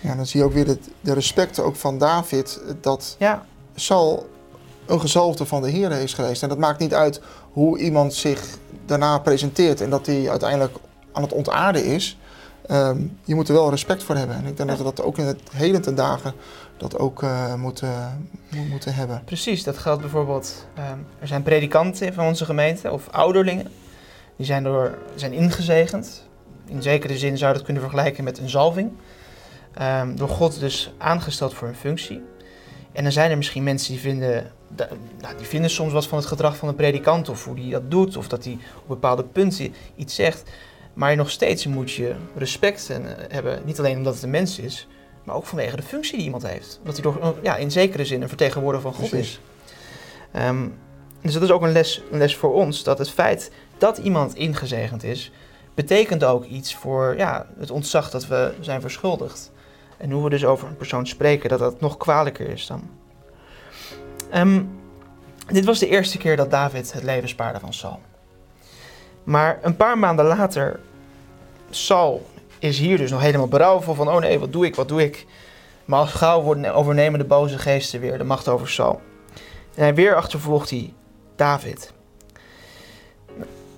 Ja, 0.00 0.14
dan 0.14 0.26
zie 0.26 0.40
je 0.40 0.46
ook 0.46 0.52
weer 0.52 0.66
het, 0.66 0.88
de 1.00 1.12
respect 1.12 1.60
ook 1.60 1.76
van 1.76 1.98
David, 1.98 2.60
dat 2.80 3.16
ja. 3.18 3.46
Saul 3.74 4.28
een 4.86 5.00
gezalfde 5.00 5.46
van 5.46 5.62
de 5.62 5.70
Heer 5.70 5.92
is 5.92 6.14
geweest. 6.14 6.42
En 6.42 6.48
dat 6.48 6.58
maakt 6.58 6.78
niet 6.78 6.94
uit 6.94 7.20
hoe 7.52 7.78
iemand 7.78 8.14
zich 8.14 8.44
daarna 8.86 9.18
presenteert 9.18 9.80
en 9.80 9.90
dat 9.90 10.06
hij 10.06 10.30
uiteindelijk 10.30 10.76
aan 11.12 11.22
het 11.22 11.32
ontaarden 11.32 11.84
is. 11.84 12.18
ehm, 12.66 13.02
je 13.24 13.34
moet 13.34 13.48
er 13.48 13.54
wel 13.54 13.70
respect 13.70 14.02
voor 14.02 14.16
hebben. 14.16 14.36
En 14.36 14.46
ik 14.46 14.56
denk 14.56 14.68
dat 14.68 14.78
we 14.78 14.84
dat 14.84 15.02
ook 15.02 15.18
in 15.18 15.24
het 15.24 15.40
heden 15.52 15.82
ten 15.82 15.94
dagen 15.94 16.34
dat 16.76 16.98
ook 16.98 17.22
uh, 17.22 17.54
moeten, 17.54 18.28
moeten 18.70 18.94
hebben. 18.94 19.22
Precies, 19.24 19.64
dat 19.64 19.78
geldt 19.78 20.00
bijvoorbeeld. 20.00 20.66
Ehm, 20.74 20.98
er 21.18 21.26
zijn 21.26 21.42
predikanten 21.42 22.14
van 22.14 22.26
onze 22.26 22.44
gemeente 22.44 22.90
of 22.90 23.08
ouderlingen. 23.10 23.66
Die 24.40 24.48
zijn, 24.48 24.62
door, 24.62 24.98
zijn 25.14 25.32
ingezegend. 25.32 26.28
In 26.66 26.82
zekere 26.82 27.18
zin 27.18 27.38
zou 27.38 27.50
je 27.50 27.56
dat 27.56 27.64
kunnen 27.64 27.82
vergelijken 27.82 28.24
met 28.24 28.38
een 28.38 28.48
zalving. 28.48 28.92
Um, 29.82 30.16
door 30.16 30.28
God 30.28 30.60
dus 30.60 30.92
aangesteld 30.98 31.54
voor 31.54 31.68
een 31.68 31.74
functie. 31.74 32.22
En 32.92 33.02
dan 33.02 33.12
zijn 33.12 33.30
er 33.30 33.36
misschien 33.36 33.62
mensen 33.62 33.92
die 33.92 34.00
vinden, 34.00 34.52
nou, 35.20 35.36
die 35.36 35.46
vinden 35.46 35.70
soms 35.70 35.92
wat 35.92 36.06
van 36.06 36.18
het 36.18 36.26
gedrag 36.26 36.56
van 36.56 36.68
een 36.68 36.74
predikant 36.74 37.28
of 37.28 37.44
hoe 37.44 37.54
die 37.54 37.70
dat 37.70 37.90
doet, 37.90 38.16
of 38.16 38.28
dat 38.28 38.44
hij 38.44 38.58
op 38.82 38.88
bepaalde 38.88 39.24
punten 39.24 39.74
iets 39.96 40.14
zegt. 40.14 40.50
Maar 40.94 41.16
nog 41.16 41.30
steeds 41.30 41.66
moet 41.66 41.92
je 41.92 42.14
respect 42.36 42.90
eh, 42.90 42.96
hebben, 43.28 43.62
niet 43.64 43.78
alleen 43.78 43.96
omdat 43.96 44.14
het 44.14 44.22
een 44.22 44.30
mens 44.30 44.58
is, 44.58 44.88
maar 45.24 45.34
ook 45.34 45.46
vanwege 45.46 45.76
de 45.76 45.82
functie 45.82 46.16
die 46.16 46.24
iemand 46.24 46.46
heeft. 46.46 46.76
Omdat 46.78 46.94
hij 46.94 47.02
door, 47.02 47.38
ja, 47.42 47.56
in 47.56 47.70
zekere 47.70 48.04
zin 48.04 48.22
een 48.22 48.28
vertegenwoordiger 48.28 48.92
van 48.92 49.00
God 49.00 49.12
is. 49.12 49.40
Um, 50.36 50.74
dus 51.22 51.32
dat 51.32 51.42
is 51.42 51.50
ook 51.50 51.62
een 51.62 51.72
les, 51.72 52.02
een 52.10 52.18
les 52.18 52.36
voor 52.36 52.54
ons, 52.54 52.82
dat 52.82 52.98
het 52.98 53.10
feit 53.10 53.50
dat 53.80 53.98
iemand 53.98 54.34
ingezegend 54.34 55.02
is, 55.02 55.32
betekent 55.74 56.24
ook 56.24 56.44
iets 56.44 56.74
voor 56.74 57.14
ja, 57.16 57.46
het 57.58 57.70
ontzag 57.70 58.10
dat 58.10 58.26
we 58.26 58.54
zijn 58.60 58.80
verschuldigd. 58.80 59.52
En 59.96 60.10
hoe 60.10 60.22
we 60.24 60.30
dus 60.30 60.44
over 60.44 60.68
een 60.68 60.76
persoon 60.76 61.06
spreken, 61.06 61.48
dat 61.48 61.58
dat 61.58 61.80
nog 61.80 61.96
kwalijker 61.96 62.48
is 62.48 62.66
dan. 62.66 62.90
Um, 64.34 64.80
dit 65.46 65.64
was 65.64 65.78
de 65.78 65.88
eerste 65.88 66.18
keer 66.18 66.36
dat 66.36 66.50
David 66.50 66.92
het 66.92 67.02
leven 67.02 67.28
spaarde 67.28 67.60
van 67.60 67.72
Saul. 67.72 68.00
Maar 69.24 69.58
een 69.62 69.76
paar 69.76 69.98
maanden 69.98 70.24
later, 70.24 70.80
Saul 71.70 72.26
is 72.58 72.78
hier 72.78 72.98
dus 72.98 73.10
nog 73.10 73.20
helemaal 73.20 73.48
berouwvol 73.48 73.94
van, 73.94 74.08
oh 74.08 74.20
nee, 74.20 74.38
wat 74.38 74.52
doe 74.52 74.66
ik, 74.66 74.74
wat 74.74 74.88
doe 74.88 75.02
ik. 75.02 75.26
Maar 75.84 75.98
al 75.98 76.06
gauw 76.06 76.42
worden 76.42 76.74
overnemen 76.74 77.18
de 77.18 77.24
boze 77.24 77.58
geesten 77.58 78.00
weer 78.00 78.18
de 78.18 78.24
macht 78.24 78.48
over 78.48 78.68
Saul. 78.68 79.00
En 79.74 79.82
hij 79.82 79.94
weer 79.94 80.14
achtervolgt 80.14 80.70
hij 80.70 80.92
David. 81.36 81.92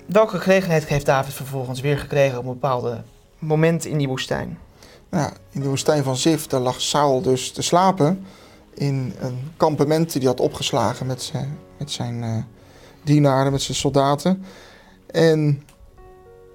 Welke 0.07 0.39
gelegenheid 0.39 0.87
heeft 0.87 1.07
David 1.07 1.35
vervolgens 1.35 1.81
weer 1.81 1.99
gekregen 1.99 2.39
op 2.39 2.45
een 2.45 2.53
bepaalde 2.53 3.03
moment 3.39 3.85
in 3.85 3.99
die 3.99 4.09
woestijn? 4.09 4.59
Nou, 5.09 5.31
in 5.51 5.61
de 5.61 5.69
woestijn 5.69 6.05
van 6.05 6.17
Zif, 6.17 6.47
daar 6.47 6.61
lag 6.61 6.81
Saul 6.81 7.23
dus 7.23 7.53
te 7.53 7.63
slapen 7.63 8.27
in 8.75 9.15
een 9.21 9.53
kampement 9.57 10.13
die 10.13 10.21
hij 10.21 10.31
had 10.31 10.41
opgeslagen 10.41 11.07
met 11.07 11.23
zijn, 11.23 11.59
met 11.79 11.91
zijn 11.91 12.23
uh, 12.23 12.37
dienaren, 13.03 13.53
met 13.53 13.63
zijn 13.63 13.77
soldaten. 13.77 14.45
En 15.07 15.63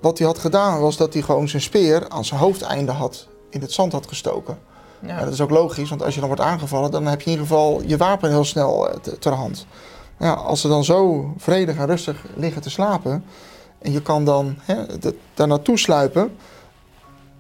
wat 0.02 0.18
hij 0.18 0.28
had 0.28 0.38
gedaan 0.38 0.82
was 0.82 0.98
dat 0.98 1.14
hij 1.14 1.22
gewoon 1.22 1.50
zijn 1.50 1.62
speer 1.62 2.10
aan 2.10 2.26
zijn 2.26 2.40
hoofdeinde 2.40 2.92
had 2.92 3.28
in 3.50 3.62
het 3.62 3.72
zand 3.72 3.92
had 3.92 4.08
gestoken. 4.08 4.60
Ja. 5.00 5.24
dat 5.24 5.34
is 5.34 5.42
ook 5.42 5.50
logisch, 5.50 5.90
want 5.90 6.04
als 6.04 6.14
je 6.14 6.20
dan 6.20 6.30
wordt 6.30 6.44
aangevallen, 6.44 6.92
dan 6.92 7.06
heb 7.06 7.22
je 7.22 7.26
in 7.26 7.32
ieder 7.32 7.48
geval 7.48 7.82
je 7.86 7.98
wapen 7.98 8.30
heel 8.30 8.46
snel 8.46 8.90
eh, 8.90 8.96
ter 9.20 9.34
hand. 9.34 9.66
Ja, 10.20 10.32
als 10.32 10.62
ze 10.62 10.68
dan 10.68 10.84
zo 10.84 11.34
vredig 11.38 11.78
en 11.78 11.86
rustig 11.86 12.26
liggen 12.36 12.62
te 12.62 12.70
slapen 12.70 13.24
en 13.80 13.92
je 13.92 14.02
kan 14.02 14.26
dan 14.26 14.56
hè, 14.62 14.86
daar 15.34 15.48
naartoe 15.48 15.78
sluipen, 15.78 16.32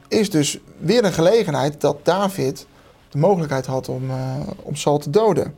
is 0.07 0.29
dus 0.29 0.59
weer 0.79 1.05
een 1.05 1.13
gelegenheid 1.13 1.81
dat 1.81 1.97
David 2.03 2.65
de 3.09 3.17
mogelijkheid 3.17 3.65
had 3.65 3.89
om, 3.89 4.09
uh, 4.09 4.35
om 4.63 4.75
Saul 4.75 4.97
te 4.97 5.09
doden. 5.09 5.55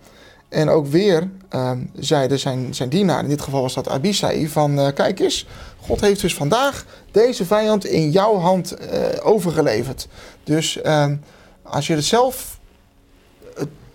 En 0.49 0.69
ook 0.69 0.87
weer 0.87 1.29
uh, 1.55 1.71
zeiden 1.93 2.39
zijn, 2.39 2.75
zijn 2.75 2.89
dienaar, 2.89 3.23
in 3.23 3.29
dit 3.29 3.41
geval 3.41 3.61
was 3.61 3.73
dat 3.73 3.89
Abisai, 3.89 4.49
van 4.49 4.79
uh, 4.79 4.87
kijk 4.93 5.19
eens, 5.19 5.47
God 5.81 6.01
heeft 6.01 6.21
dus 6.21 6.35
vandaag 6.35 6.85
deze 7.11 7.45
vijand 7.45 7.85
in 7.85 8.11
jouw 8.11 8.37
hand 8.37 8.75
uh, 8.81 8.87
overgeleverd. 9.23 10.07
Dus 10.43 10.81
ehm, 10.81 11.15
als 11.63 11.87
je 11.87 11.95
het 11.95 12.05
zelf 12.05 12.58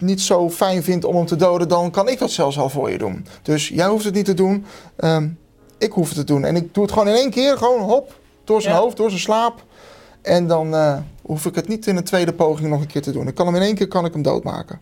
niet 0.04 0.20
zo 0.20 0.50
fijn 0.50 0.82
vindt 0.82 1.04
om 1.04 1.16
hem 1.16 1.26
te 1.26 1.36
doden, 1.36 1.68
dan 1.68 1.90
kan 1.90 2.08
ik 2.08 2.18
dat 2.18 2.30
zelfs 2.30 2.58
al 2.58 2.68
voor 2.68 2.90
je 2.90 2.98
doen. 2.98 3.26
Dus 3.42 3.68
jij 3.68 3.86
hoeft 3.86 4.04
het 4.04 4.14
niet 4.14 4.24
te 4.24 4.34
doen, 4.34 4.64
um, 4.96 5.38
ik 5.78 5.92
hoef 5.92 6.08
het 6.08 6.16
te 6.16 6.24
doen. 6.24 6.44
En 6.44 6.56
ik 6.56 6.74
doe 6.74 6.82
het 6.82 6.92
gewoon 6.92 7.08
in 7.08 7.14
één 7.14 7.30
keer, 7.30 7.58
gewoon 7.58 7.82
hop, 7.82 8.18
door 8.44 8.62
zijn 8.62 8.76
hoofd, 8.76 8.96
door 8.96 9.08
zijn 9.08 9.20
slaap. 9.20 9.64
En 10.22 10.46
dan 10.46 10.74
uh, 10.74 10.96
hoef 11.22 11.46
ik 11.46 11.54
het 11.54 11.68
niet 11.68 11.86
in 11.86 11.96
een 11.96 12.04
tweede 12.04 12.32
poging 12.32 12.68
nog 12.68 12.80
een 12.80 12.86
keer 12.86 13.02
te 13.02 13.12
doen. 13.12 13.28
Ik 13.28 13.34
kan 13.34 13.46
hem 13.46 13.56
in 13.56 13.62
één 13.62 13.74
keer 13.74 13.88
kan 13.88 14.04
ik 14.04 14.12
hem 14.12 14.22
doodmaken. 14.22 14.80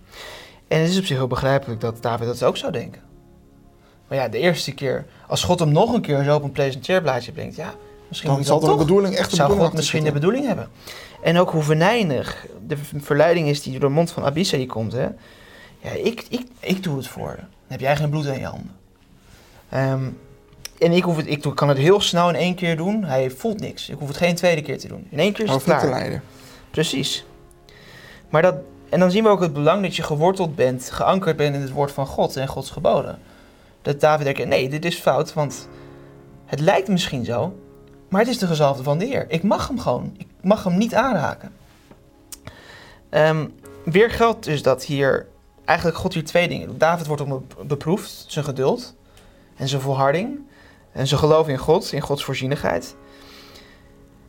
En 0.69 0.81
het 0.81 0.91
is 0.91 0.99
op 0.99 1.05
zich 1.05 1.17
heel 1.17 1.27
begrijpelijk 1.27 1.81
dat 1.81 2.03
David 2.03 2.27
dat 2.27 2.43
ook 2.43 2.57
zou 2.57 2.73
denken. 2.73 3.03
Maar 4.09 4.19
ja, 4.19 4.29
de 4.29 4.39
eerste 4.39 4.73
keer, 4.73 5.07
als 5.29 5.45
God 5.45 5.59
hem 5.59 5.73
nog 5.73 5.93
een 5.93 6.01
keer 6.01 6.25
zo 6.25 6.35
op 6.35 6.43
een 6.43 6.53
presenteerblaadje 6.53 7.33
brengt, 7.33 7.57
ja, 7.57 7.75
misschien 8.13 8.35
dan 8.35 8.45
zal 8.45 8.61
de 8.61 8.85
bedoeling 8.85 9.15
echt 9.15 9.31
de 9.31 9.37
zou 9.37 9.59
God 9.59 9.73
misschien 9.73 10.05
de 10.05 10.13
bedoeling 10.13 10.47
hebben. 10.47 10.69
En 11.23 11.39
ook 11.39 11.51
hoe 11.51 11.63
venijnig 11.63 12.47
de 12.67 12.77
verleiding 12.97 13.49
is 13.49 13.63
die 13.63 13.73
door 13.73 13.89
de 13.89 13.95
mond 13.95 14.11
van 14.11 14.25
Abisai 14.25 14.67
komt. 14.67 14.93
Hè? 14.93 15.09
Ja, 15.81 15.91
ik, 15.91 16.27
ik, 16.29 16.47
ik 16.61 16.83
doe 16.83 16.97
het 16.97 17.09
voor. 17.09 17.35
Dan 17.37 17.47
heb 17.67 17.81
jij 17.81 17.97
geen 17.97 18.11
bloed 18.11 18.27
aan 18.27 18.39
je 18.39 18.47
handen. 18.47 18.77
Um, 19.75 20.19
en 20.79 20.93
ik, 20.93 21.03
hoef 21.03 21.17
het, 21.17 21.27
ik 21.27 21.47
kan 21.55 21.69
het 21.69 21.79
heel 21.79 22.01
snel 22.01 22.29
in 22.29 22.35
één 22.35 22.55
keer 22.55 22.77
doen. 22.77 23.05
Hij 23.05 23.31
voelt 23.31 23.61
niks. 23.61 23.89
Ik 23.89 23.99
hoef 23.99 24.09
het 24.09 24.17
geen 24.17 24.35
tweede 24.35 24.63
keer 24.63 24.79
te 24.79 24.89
doen. 24.89 25.07
In 25.11 25.19
één 25.19 25.33
keer 25.33 25.45
is 25.45 25.51
het 25.51 25.63
klaar. 25.63 25.81
te 25.81 25.89
leiden. 25.89 26.23
Precies. 26.71 27.25
Maar 28.29 28.43
dat, 28.43 28.55
en 28.89 29.01
dan 29.01 29.11
zien 29.11 29.23
we 29.23 29.29
ook 29.29 29.41
het 29.41 29.53
belang 29.53 29.83
dat 29.83 29.97
je 29.97 30.03
geworteld 30.03 30.57
bent, 30.57 30.91
geankerd 30.91 31.37
bent 31.37 31.55
in 31.55 31.61
het 31.61 31.71
woord 31.71 31.93
van 31.93 32.07
God 32.07 32.37
en 32.37 32.49
Gods 32.49 32.71
geboden. 32.71 33.19
Dat 33.83 34.01
David 34.01 34.25
denkt, 34.25 34.47
nee, 34.47 34.69
dit 34.69 34.85
is 34.85 34.97
fout, 34.97 35.33
want 35.33 35.69
het 36.45 36.61
lijkt 36.61 36.89
misschien 36.89 37.25
zo, 37.25 37.57
maar 38.13 38.21
het 38.21 38.31
is 38.31 38.39
de 38.39 38.47
gezalfde 38.47 38.83
van 38.83 38.99
de 38.99 39.05
Heer. 39.05 39.25
Ik 39.29 39.43
mag 39.43 39.69
hem 39.69 39.79
gewoon, 39.79 40.15
ik 40.19 40.27
mag 40.43 40.65
hem 40.65 40.79
niet 40.79 40.95
aanraken. 40.95 41.53
Um, 43.11 43.55
weer 43.85 44.11
geldt 44.11 44.45
dus 44.45 44.63
dat 44.63 44.85
hier, 44.85 45.27
eigenlijk 45.65 45.99
God 45.99 46.15
hier 46.15 46.25
twee 46.25 46.49
dingen 46.49 46.79
David 46.79 47.07
wordt 47.07 47.23
om 47.23 47.47
beproefd, 47.67 48.25
zijn 48.29 48.45
geduld 48.45 48.95
en 49.57 49.69
zijn 49.69 49.81
volharding. 49.81 50.41
En 50.93 51.07
ze 51.07 51.17
geloven 51.17 51.53
in 51.53 51.59
God, 51.59 51.93
in 51.93 52.01
Gods 52.01 52.25
voorzienigheid. 52.25 52.95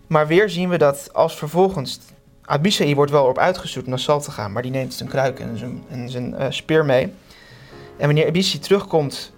Maar 0.08 0.28
weer 0.28 0.50
zien 0.50 0.70
we 0.70 0.78
dat 0.78 1.14
als 1.14 1.36
vervolgens 1.36 2.00
Abisai 2.42 2.96
wordt 2.96 3.12
wel 3.12 3.26
op 3.26 3.38
uitgestuurd 3.38 3.88
naar 3.88 4.00
Sal 4.00 4.22
te 4.22 4.32
gaan, 4.32 4.52
maar 4.52 4.62
die 4.62 4.72
neemt 4.72 4.94
zijn 4.94 5.10
kruik 5.10 5.40
en 5.40 5.58
zijn, 5.58 5.84
en 5.90 6.10
zijn 6.10 6.34
uh, 6.34 6.46
speer 6.50 6.86
mee. 6.86 7.14
En 7.98 8.06
wanneer 8.06 8.28
Abisai 8.28 8.60
terugkomt, 8.60 9.33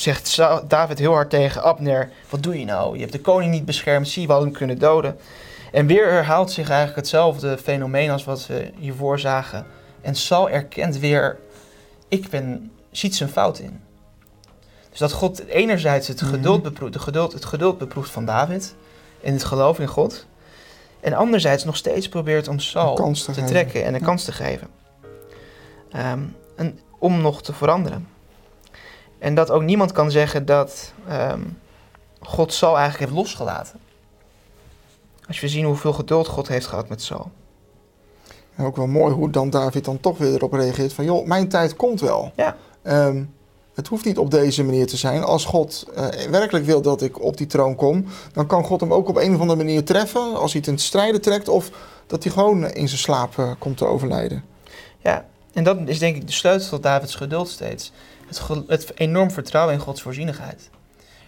zegt 0.00 0.36
David 0.68 0.98
heel 0.98 1.12
hard 1.12 1.30
tegen 1.30 1.62
Abner: 1.62 2.10
Wat 2.28 2.42
doe 2.42 2.58
je 2.58 2.64
nou? 2.64 2.94
Je 2.94 3.00
hebt 3.00 3.12
de 3.12 3.20
koning 3.20 3.52
niet 3.52 3.64
beschermd, 3.64 4.08
zie 4.08 4.26
we 4.26 4.32
hem 4.32 4.52
kunnen 4.52 4.78
doden. 4.78 5.18
En 5.72 5.86
weer 5.86 6.10
herhaalt 6.10 6.50
zich 6.50 6.68
eigenlijk 6.68 6.96
hetzelfde 6.96 7.58
fenomeen 7.58 8.10
als 8.10 8.24
wat 8.24 8.46
we 8.46 8.70
hiervoor 8.78 9.18
zagen. 9.18 9.66
En 10.00 10.14
Saul 10.14 10.50
erkent 10.50 10.98
weer: 10.98 11.38
Ik 12.08 12.28
ben, 12.28 12.72
ziet 12.90 13.16
zijn 13.16 13.28
fout 13.28 13.58
in. 13.58 13.80
Dus 14.90 14.98
dat 14.98 15.12
God 15.12 15.46
enerzijds 15.46 16.08
het 16.08 16.20
mhm. 16.20 16.30
geduld 16.30 16.62
beproeft, 16.62 16.92
de 16.92 16.98
geduld, 16.98 17.32
het 17.32 17.44
geduld 17.44 17.78
beproeft 17.78 18.10
van 18.10 18.24
David 18.24 18.74
in 19.20 19.32
het 19.32 19.44
geloof 19.44 19.78
in 19.78 19.86
God. 19.86 20.26
En 21.00 21.12
anderzijds 21.12 21.64
nog 21.64 21.76
steeds 21.76 22.08
probeert 22.08 22.48
om 22.48 22.58
Saul 22.58 23.12
te, 23.12 23.44
trekken 23.44 23.84
en 23.84 23.94
een 23.94 24.02
kans 24.02 24.24
te 24.24 24.32
geven. 24.32 24.68
Ehm, 25.90 26.20
en, 26.56 26.78
om 26.98 27.20
nog 27.20 27.42
te 27.42 27.52
veranderen. 27.52 28.08
En 29.20 29.34
dat 29.34 29.50
ook 29.50 29.62
niemand 29.62 29.92
kan 29.92 30.10
zeggen 30.10 30.46
dat 30.46 30.92
um, 31.10 31.58
God 32.20 32.52
Saul 32.52 32.76
eigenlijk 32.78 33.04
heeft 33.04 33.20
losgelaten. 33.20 33.80
Als 35.26 35.40
we 35.40 35.48
zien 35.48 35.64
hoeveel 35.64 35.92
geduld 35.92 36.26
God 36.26 36.48
heeft 36.48 36.66
gehad 36.66 36.88
met 36.88 37.02
Saul. 37.02 37.30
En 38.54 38.64
ook 38.64 38.76
wel 38.76 38.86
mooi 38.86 39.14
hoe 39.14 39.30
dan 39.30 39.50
David 39.50 39.84
dan 39.84 40.00
toch 40.00 40.18
weer 40.18 40.34
erop 40.34 40.52
reageert 40.52 40.92
van... 40.92 41.04
joh, 41.04 41.26
mijn 41.26 41.48
tijd 41.48 41.76
komt 41.76 42.00
wel. 42.00 42.32
Ja. 42.36 42.56
Ehm, 42.82 43.24
het 43.74 43.88
hoeft 43.88 44.04
niet 44.04 44.18
op 44.18 44.30
deze 44.30 44.64
manier 44.64 44.86
te 44.86 44.96
zijn. 44.96 45.22
Als 45.22 45.44
God 45.44 45.86
uh, 45.96 46.08
werkelijk 46.30 46.64
wil 46.64 46.82
dat 46.82 47.02
ik 47.02 47.22
op 47.22 47.36
die 47.36 47.46
troon 47.46 47.74
kom, 47.74 48.04
dan 48.32 48.46
kan 48.46 48.64
God 48.64 48.80
hem 48.80 48.92
ook 48.92 49.08
op 49.08 49.16
een 49.16 49.34
of 49.34 49.40
andere 49.40 49.58
manier 49.64 49.84
treffen. 49.84 50.34
Als 50.34 50.52
hij 50.52 50.60
het 50.60 50.70
in 50.70 50.78
strijden 50.78 51.20
trekt 51.20 51.48
of 51.48 51.70
dat 52.06 52.22
hij 52.22 52.32
gewoon 52.32 52.70
in 52.70 52.88
zijn 52.88 53.00
slaap 53.00 53.36
uh, 53.36 53.50
komt 53.58 53.76
te 53.76 53.84
overlijden. 53.84 54.44
Ja, 54.98 55.24
en 55.52 55.64
dat 55.64 55.78
is 55.84 55.98
denk 55.98 56.16
ik 56.16 56.26
de 56.26 56.32
sleutel 56.32 56.68
tot 56.68 56.82
Davids 56.82 57.14
geduld 57.14 57.48
steeds. 57.48 57.92
Het, 58.30 58.42
het 58.66 58.98
enorm 58.98 59.30
vertrouwen 59.30 59.74
in 59.74 59.80
Gods 59.80 60.02
voorzienigheid. 60.02 60.70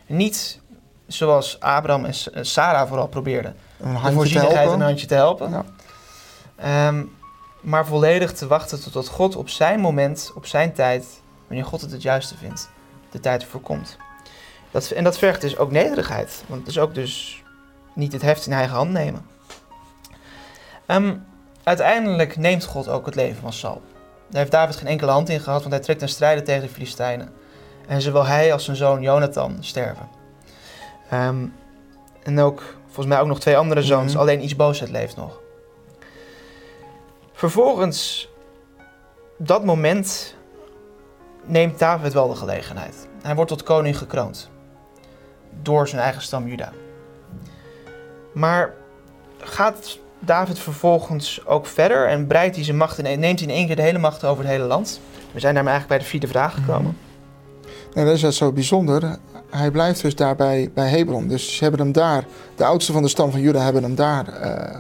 niet 0.07 0.61
zoals 1.07 1.61
Abraham 1.61 2.05
en 2.05 2.47
Sarah 2.47 2.89
vooral 2.89 3.09
probeerden. 3.09 3.57
Een 3.81 3.95
de 3.95 4.13
voorzienigheid 4.13 4.71
een 4.71 4.81
handje 4.81 5.07
te 5.07 5.15
helpen. 5.15 5.65
Ja. 6.59 6.89
Um, 6.89 7.13
maar 7.61 7.87
volledig 7.87 8.33
te 8.33 8.47
wachten 8.47 8.93
tot 8.93 9.09
God 9.09 9.37
op 9.37 9.49
zijn 9.49 9.81
moment, 9.81 10.33
op 10.35 10.47
zijn 10.47 10.73
tijd 10.73 11.23
wanneer 11.47 11.65
God 11.65 11.81
het 11.81 11.91
het 11.91 12.03
juiste 12.03 12.37
vindt, 12.37 12.71
de 13.11 13.21
tijd 13.21 13.43
ervoor 13.43 13.61
komt. 13.61 13.97
Dat, 14.71 14.91
en 14.91 15.05
dat 15.05 15.19
vergt 15.19 15.41
dus 15.41 15.57
ook 15.57 15.71
nederigheid, 15.71 16.45
want 16.47 16.61
het 16.61 16.69
is 16.69 16.79
ook 16.79 16.95
dus 16.95 17.43
niet 17.95 18.13
het 18.13 18.23
heft 18.23 18.47
in 18.47 18.53
eigen 18.53 18.77
hand 18.77 18.91
nemen. 18.91 19.27
Um, 20.87 21.27
uiteindelijk 21.63 22.37
neemt 22.37 22.65
God 22.65 22.89
ook 22.89 23.07
het 23.07 23.15
leven 23.15 23.41
van 23.41 23.53
Saul. 23.53 23.83
Daar 24.33 24.41
heeft 24.41 24.51
David 24.51 24.77
geen 24.77 24.87
enkele 24.87 25.11
hand 25.11 25.29
in 25.29 25.41
gehad, 25.41 25.61
want 25.61 25.73
hij 25.73 25.83
trekt 25.83 26.03
een 26.03 26.09
strijden 26.09 26.45
tegen 26.45 26.63
de 26.63 26.69
Filistijnen. 26.69 27.33
En 27.87 28.01
zowel 28.01 28.27
hij 28.27 28.53
als 28.53 28.65
zijn 28.65 28.77
zoon 28.77 29.03
Jonathan 29.03 29.57
sterven. 29.61 30.09
Um, 31.13 31.55
en 32.23 32.41
ook 32.41 32.63
volgens 32.85 33.07
mij 33.07 33.21
ook 33.21 33.27
nog 33.27 33.41
twee 33.41 33.57
andere 33.57 33.83
zoons. 33.83 34.13
Mhm. 34.13 34.21
Alleen 34.21 34.41
Isboset 34.41 34.91
leeft 34.91 35.17
nog. 35.17 35.41
Vervolgens, 37.33 38.29
dat 39.39 39.65
moment, 39.65 40.37
neemt 41.45 41.79
David 41.79 42.13
wel 42.13 42.29
de 42.29 42.37
gelegenheid. 42.37 43.09
Hij 43.23 43.35
wordt 43.35 43.51
tot 43.51 43.63
koning 43.63 43.99
gekroond. 43.99 44.51
Door 45.63 45.89
zijn 45.89 46.03
eigen 46.03 46.23
stam 46.23 46.49
Juda. 46.49 46.73
Maar 48.33 48.75
gaat 49.39 49.99
David 50.25 50.59
vervolgens 50.59 51.47
ook 51.47 51.67
verder 51.67 52.09
en 52.09 52.27
breidt 52.27 52.57
hij 52.57 52.65
zijn 52.65 52.77
macht 52.77 52.99
in, 52.99 53.21
neemt 53.21 53.41
hij 53.41 53.49
in 53.49 53.55
één 53.55 53.67
keer 53.67 53.77
de 53.77 53.83
hele 53.83 53.99
macht 53.99 54.25
over 54.25 54.45
het 54.45 54.53
hele 54.53 54.65
land? 54.65 55.01
We 55.33 55.41
zijn 55.41 55.55
daarmee 55.55 55.73
eigenlijk 55.73 55.89
bij 55.89 55.99
de 55.99 56.05
vierde 56.05 56.27
vraag 56.27 56.55
gekomen. 56.55 56.97
En 57.95 58.05
dat 58.05 58.15
is 58.15 58.23
het 58.23 58.35
zo 58.35 58.53
bijzonder. 58.53 59.19
Hij 59.51 59.71
blijft 59.71 60.03
dus 60.03 60.15
daarbij 60.15 60.71
bij 60.75 60.89
Hebron. 60.89 61.29
Dus 61.29 61.57
ze 61.57 61.63
hebben 61.63 61.81
hem 61.81 61.93
daar, 61.93 62.25
de 62.57 62.65
oudste 62.65 62.93
van 62.93 63.03
de 63.03 63.09
stam 63.09 63.31
van 63.31 63.41
Juda 63.41 63.61
hebben 63.61 63.83
hem 63.83 63.95
daar, 63.95 64.29
eh, 64.29 64.79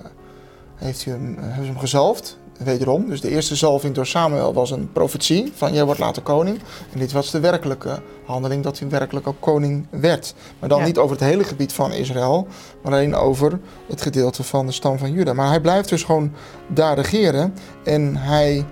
heeft 0.77 1.05
hij 1.05 1.15
hem, 1.15 1.37
hebben 1.39 1.65
ze 1.65 1.71
hem 1.71 1.79
gezalfd. 1.79 2.39
Wederom, 2.65 3.09
dus 3.09 3.21
de 3.21 3.29
eerste 3.31 3.57
zalving 3.57 3.95
door 3.95 4.07
Samuel 4.07 4.53
was 4.55 4.71
een 4.71 4.93
profetie 4.93 5.53
van 5.55 5.73
jij 5.73 5.85
wordt 5.85 6.01
later 6.01 6.23
koning. 6.23 6.59
En 6.93 6.99
dit 6.99 7.13
was 7.13 7.31
de 7.31 7.41
werkelijke 7.41 8.03
handeling 8.25 8.63
dat 8.63 8.79
hij 8.79 8.89
werkelijk 8.89 9.27
ook 9.27 9.41
koning 9.41 9.87
werd. 9.91 10.35
Maar 10.59 10.69
dan 10.69 10.79
Ja. 10.79 10.85
niet 10.85 10.99
over 10.99 11.17
het 11.17 11.25
hele 11.25 11.45
gebied 11.45 11.73
van 11.73 11.93
Israël, 11.93 12.47
maar 12.83 12.93
alleen 12.93 13.15
over 13.15 13.61
het 13.89 14.03
gedeelte 14.03 14.43
van 14.43 14.67
de 14.67 14.73
stam 14.73 14.99
van 14.99 15.13
Juda. 15.13 15.33
Maar 15.33 15.49
hij 15.49 15.61
blijft 15.61 15.89
dus 15.89 16.03
gewoon 16.03 16.33
daar 16.67 16.95
regeren 16.97 17.55
en 17.85 18.17
hij 18.17 18.65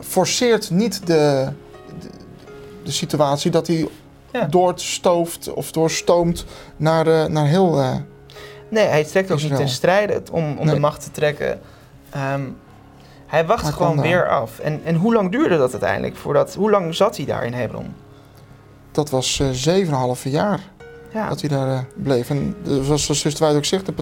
forceert 0.00 0.70
niet 0.70 1.06
de, 1.06 1.48
de, 2.00 2.08
de 2.84 2.90
situatie 2.92 3.50
dat 3.50 3.66
hij 3.66 3.88
Ja. 4.32 4.44
doorstooft 4.46 5.52
of 5.52 5.72
doorstoomt 5.72 6.44
naar, 6.76 7.06
eh, 7.06 7.24
naar 7.26 7.46
heel. 7.46 7.78
eh, 7.80 7.94
Nee, 8.70 8.86
hij 8.86 9.04
trekt 9.04 9.30
ook 9.30 9.36
niet 9.36 9.44
Israël. 9.44 9.60
ten 9.66 9.74
strijde 9.74 10.22
om, 10.32 10.56
om 10.58 10.66
de 10.66 10.78
macht 10.78 11.02
te 11.02 11.10
trekken. 11.10 11.60
Ehm, 12.10 12.40
hij 13.32 13.46
wacht 13.46 13.72
gewoon 13.72 14.00
weer 14.00 14.28
af. 14.28 14.58
En, 14.58 14.80
en 14.84 14.94
hoe 14.94 15.12
lang 15.14 15.30
duurde 15.30 15.56
dat 15.58 15.70
uiteindelijk? 15.70 16.16
Voordat, 16.16 16.54
hoe 16.54 16.70
lang 16.70 16.94
zat 16.94 17.16
hij 17.16 17.26
daar 17.26 17.44
in 17.44 17.52
Hebron? 17.52 17.94
dat 18.92 19.10
was 19.10 19.40
eh 19.40 19.86
7,5 20.16 20.22
jaar 20.22 20.60
Ja, 21.12 21.28
dat 21.28 21.40
hij 21.40 21.48
daar 21.50 21.68
eh, 21.68 21.78
bleef. 21.96 22.30
En 22.30 22.56
zoals 22.64 23.06
de 23.06 23.14
zuster 23.14 23.44
Wijd 23.44 23.56
ook 23.56 23.64
zegt, 23.64 23.86
de 23.86 23.94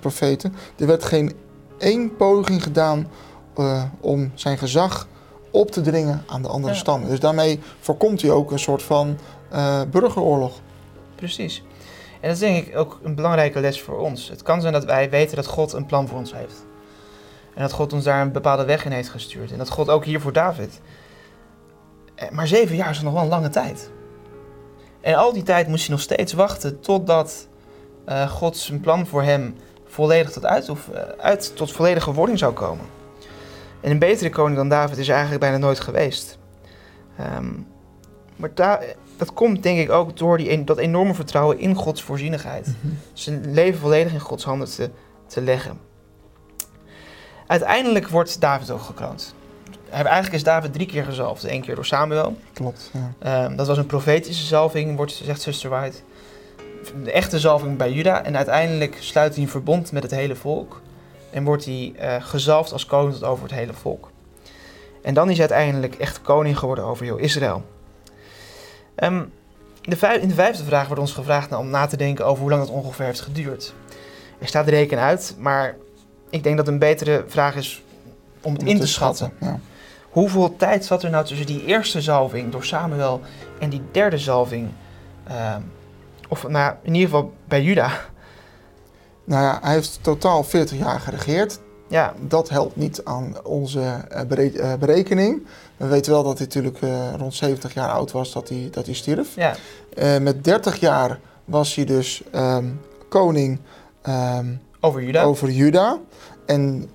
profeten, 0.00 0.54
er 0.78 0.86
werd 0.86 1.04
geen 1.04 1.32
één 1.78 2.16
poging 2.16 2.62
gedaan 2.62 3.08
eh, 3.56 3.82
om 4.00 4.30
zijn 4.34 4.58
gezag 4.58 5.06
op 5.50 5.70
te 5.70 5.80
dringen 5.80 6.22
aan 6.26 6.42
de 6.42 6.48
andere 6.48 6.72
Ja. 6.72 6.78
stammen. 6.78 7.08
Dus 7.08 7.20
daarmee 7.20 7.60
voorkomt 7.80 8.22
hij 8.22 8.30
ook 8.30 8.50
een 8.50 8.58
soort 8.58 8.82
van 8.82 9.18
burgeroorlog. 9.90 10.60
precies. 11.14 11.62
En 12.20 12.28
dat 12.28 12.32
is 12.32 12.38
denk 12.38 12.66
ik 12.66 12.76
ook 12.76 12.98
een 13.02 13.14
belangrijke 13.14 13.60
les 13.60 13.82
voor 13.82 13.98
ons. 13.98 14.28
Het 14.28 14.42
kan 14.42 14.60
zijn 14.60 14.72
dat 14.72 14.84
wij 14.84 15.10
weten 15.10 15.36
dat 15.36 15.46
God 15.46 15.72
een 15.72 15.86
plan 15.86 16.08
voor 16.08 16.18
ons 16.18 16.34
heeft. 16.34 16.66
En 17.58 17.64
dat 17.64 17.72
God 17.72 17.92
ons 17.92 18.04
daar 18.04 18.20
een 18.20 18.32
bepaalde 18.32 18.64
weg 18.64 18.84
in 18.84 18.92
heeft 18.92 19.08
gestuurd. 19.08 19.52
En 19.52 19.58
dat 19.58 19.68
God 19.70 19.88
ook 19.88 20.04
hier 20.04 20.20
voor 20.20 20.32
David. 20.32 20.80
Eh, 22.14 22.30
Maar 22.30 22.46
zeven 22.46 22.76
jaar 22.76 22.90
is 22.90 23.00
nog 23.02 23.12
wel 23.12 23.22
een 23.22 23.28
lange 23.28 23.48
tijd. 23.48 23.90
En 25.00 25.14
al 25.14 25.32
die 25.32 25.42
tijd 25.42 25.68
moest 25.68 25.86
hij 25.86 25.90
nog 25.94 26.00
steeds 26.04 26.32
wachten 26.32 26.80
totdat 26.80 27.48
eh, 28.04 28.30
God 28.30 28.56
zijn 28.56 28.80
plan 28.80 29.06
voor 29.06 29.22
hem 29.22 29.54
volledig 29.86 30.30
tot, 30.30 30.44
uitoef- 30.44 30.88
eh, 30.88 31.02
uit, 31.18 31.56
tot 31.56 31.72
volledige 31.72 32.12
wording 32.12 32.38
zou 32.38 32.52
komen. 32.52 32.84
En 33.80 33.90
een 33.90 33.98
betere 33.98 34.30
koning 34.30 34.56
dan 34.56 34.68
David 34.68 34.98
is 34.98 35.06
er 35.06 35.12
eigenlijk 35.12 35.40
bijna 35.42 35.56
nooit 35.58 35.80
geweest. 35.80 36.38
Ehm, 37.18 37.52
maar 38.36 38.50
da- 38.54 38.80
dat 39.16 39.32
komt 39.32 39.62
denk 39.62 39.78
ik 39.78 39.90
ook 39.90 40.16
door 40.16 40.36
die, 40.38 40.48
en- 40.50 40.64
dat 40.64 40.78
enorme 40.78 41.14
vertrouwen 41.14 41.58
in 41.58 41.74
Gods 41.74 42.02
voorzienigheid. 42.02 42.68
Zijn 43.12 43.52
leven 43.52 43.80
volledig 43.80 44.12
in 44.12 44.20
Gods 44.20 44.44
handen 44.44 44.68
te, 44.70 44.90
te 45.26 45.40
leggen. 45.40 45.86
Uiteindelijk 47.48 48.08
wordt 48.08 48.40
David 48.40 48.70
ook 48.70 48.80
gekroond. 48.80 49.34
Eigenlijk 49.90 50.34
is 50.34 50.42
David 50.42 50.72
drie 50.72 50.86
keer 50.86 51.04
gezalfd. 51.04 51.44
Eén 51.44 51.60
keer 51.60 51.74
door 51.74 51.86
Samuel. 51.86 52.36
Klopt. 52.52 52.90
Ja. 52.92 53.12
Ehm, 53.18 53.56
dat 53.56 53.66
was 53.66 53.78
een 53.78 53.86
profetische 53.86 54.46
zalving, 54.46 54.96
wordt, 54.96 55.12
zegt 55.12 55.40
zuster 55.40 55.70
White. 55.70 55.96
De 57.02 57.12
echte 57.12 57.38
zalving 57.38 57.76
bij 57.76 57.92
Juda. 57.92 58.24
En 58.24 58.36
uiteindelijk 58.36 58.96
sluit 59.00 59.34
hij 59.34 59.42
een 59.42 59.50
verbond 59.50 59.92
met 59.92 60.02
het 60.02 60.12
hele 60.12 60.34
volk. 60.34 60.80
En 61.30 61.44
wordt 61.44 61.64
hij 61.64 61.92
eh, 61.96 62.14
gezalfd 62.20 62.72
als 62.72 62.86
koning 62.86 63.14
tot 63.14 63.24
over 63.24 63.42
het 63.42 63.52
hele 63.52 63.72
volk. 63.72 64.10
En 65.02 65.14
dan 65.14 65.30
is 65.30 65.38
hij 65.38 65.48
uiteindelijk 65.48 65.94
echt 65.94 66.22
koning 66.22 66.58
geworden 66.58 66.84
over 66.84 67.04
heel 67.04 67.16
Israël. 67.16 67.64
Ehm, 68.94 69.24
de 69.82 69.96
vijf- 69.96 70.22
in 70.22 70.28
de 70.28 70.34
vijfde 70.34 70.64
vraag 70.64 70.86
wordt 70.86 71.02
ons 71.02 71.12
gevraagd 71.12 71.50
nou, 71.50 71.62
om 71.62 71.70
na 71.70 71.86
te 71.86 71.96
denken 71.96 72.26
over 72.26 72.40
hoe 72.40 72.50
lang 72.50 72.62
dat 72.62 72.72
ongeveer 72.74 73.04
heeft 73.04 73.20
geduurd. 73.20 73.74
Er 74.38 74.46
staat 74.46 74.68
reken 74.68 74.98
uit, 74.98 75.34
maar 75.38 75.76
ik 76.30 76.42
denk 76.42 76.56
dat 76.56 76.68
een 76.68 76.78
betere 76.78 77.24
vraag 77.26 77.56
is 77.56 77.82
om 78.42 78.52
het 78.52 78.62
Om 78.62 78.68
in 78.68 78.80
te 78.80 78.86
schatten. 78.86 79.32
Ja. 79.40 79.60
Hoeveel 80.10 80.56
tijd 80.56 80.84
zat 80.84 81.02
er 81.02 81.10
nou 81.10 81.24
tussen 81.24 81.46
die 81.46 81.64
eerste 81.64 82.00
zalving 82.00 82.52
door 82.52 82.64
Samuel 82.64 83.20
en 83.58 83.70
die 83.70 83.82
derde 83.90 84.18
zalving? 84.18 84.68
Ehm, 85.26 85.60
of 86.28 86.48
nou, 86.48 86.74
in 86.82 86.94
ieder 86.94 87.08
geval 87.10 87.32
bij 87.44 87.62
Juda. 87.62 87.90
Nou 89.24 89.42
ja, 89.42 89.58
hij 89.62 89.72
heeft 89.72 89.98
totaal 90.02 90.44
40 90.44 90.78
jaar 90.78 91.00
geregeerd. 91.00 91.58
Ja, 91.88 92.14
Dat 92.20 92.48
helpt 92.48 92.76
niet 92.76 93.04
aan 93.04 93.34
onze 93.44 93.80
eh, 93.80 94.20
eh, 94.20 94.78
berekening. 94.78 95.46
We 95.76 95.86
weten 95.86 96.12
wel 96.12 96.22
dat 96.22 96.38
hij 96.38 96.46
natuurlijk 96.46 96.82
eh, 96.82 97.14
rond 97.16 97.34
70 97.34 97.74
jaar 97.74 97.90
oud 97.90 98.12
was 98.12 98.32
dat 98.32 98.48
hij, 98.48 98.68
dat 98.70 98.86
hij 98.86 98.94
stierf. 98.94 99.34
ja, 99.34 99.54
met 100.20 100.44
30 100.44 100.80
jaar 100.80 101.18
was 101.44 101.74
hij 101.74 101.84
dus 101.84 102.22
ehm, 102.30 102.66
koning 103.08 103.60
ehm, 104.02 104.46
over 104.80 105.02
Juda. 105.02 105.22
over 105.22 105.50
Juda. 105.50 105.98
En 106.46 106.90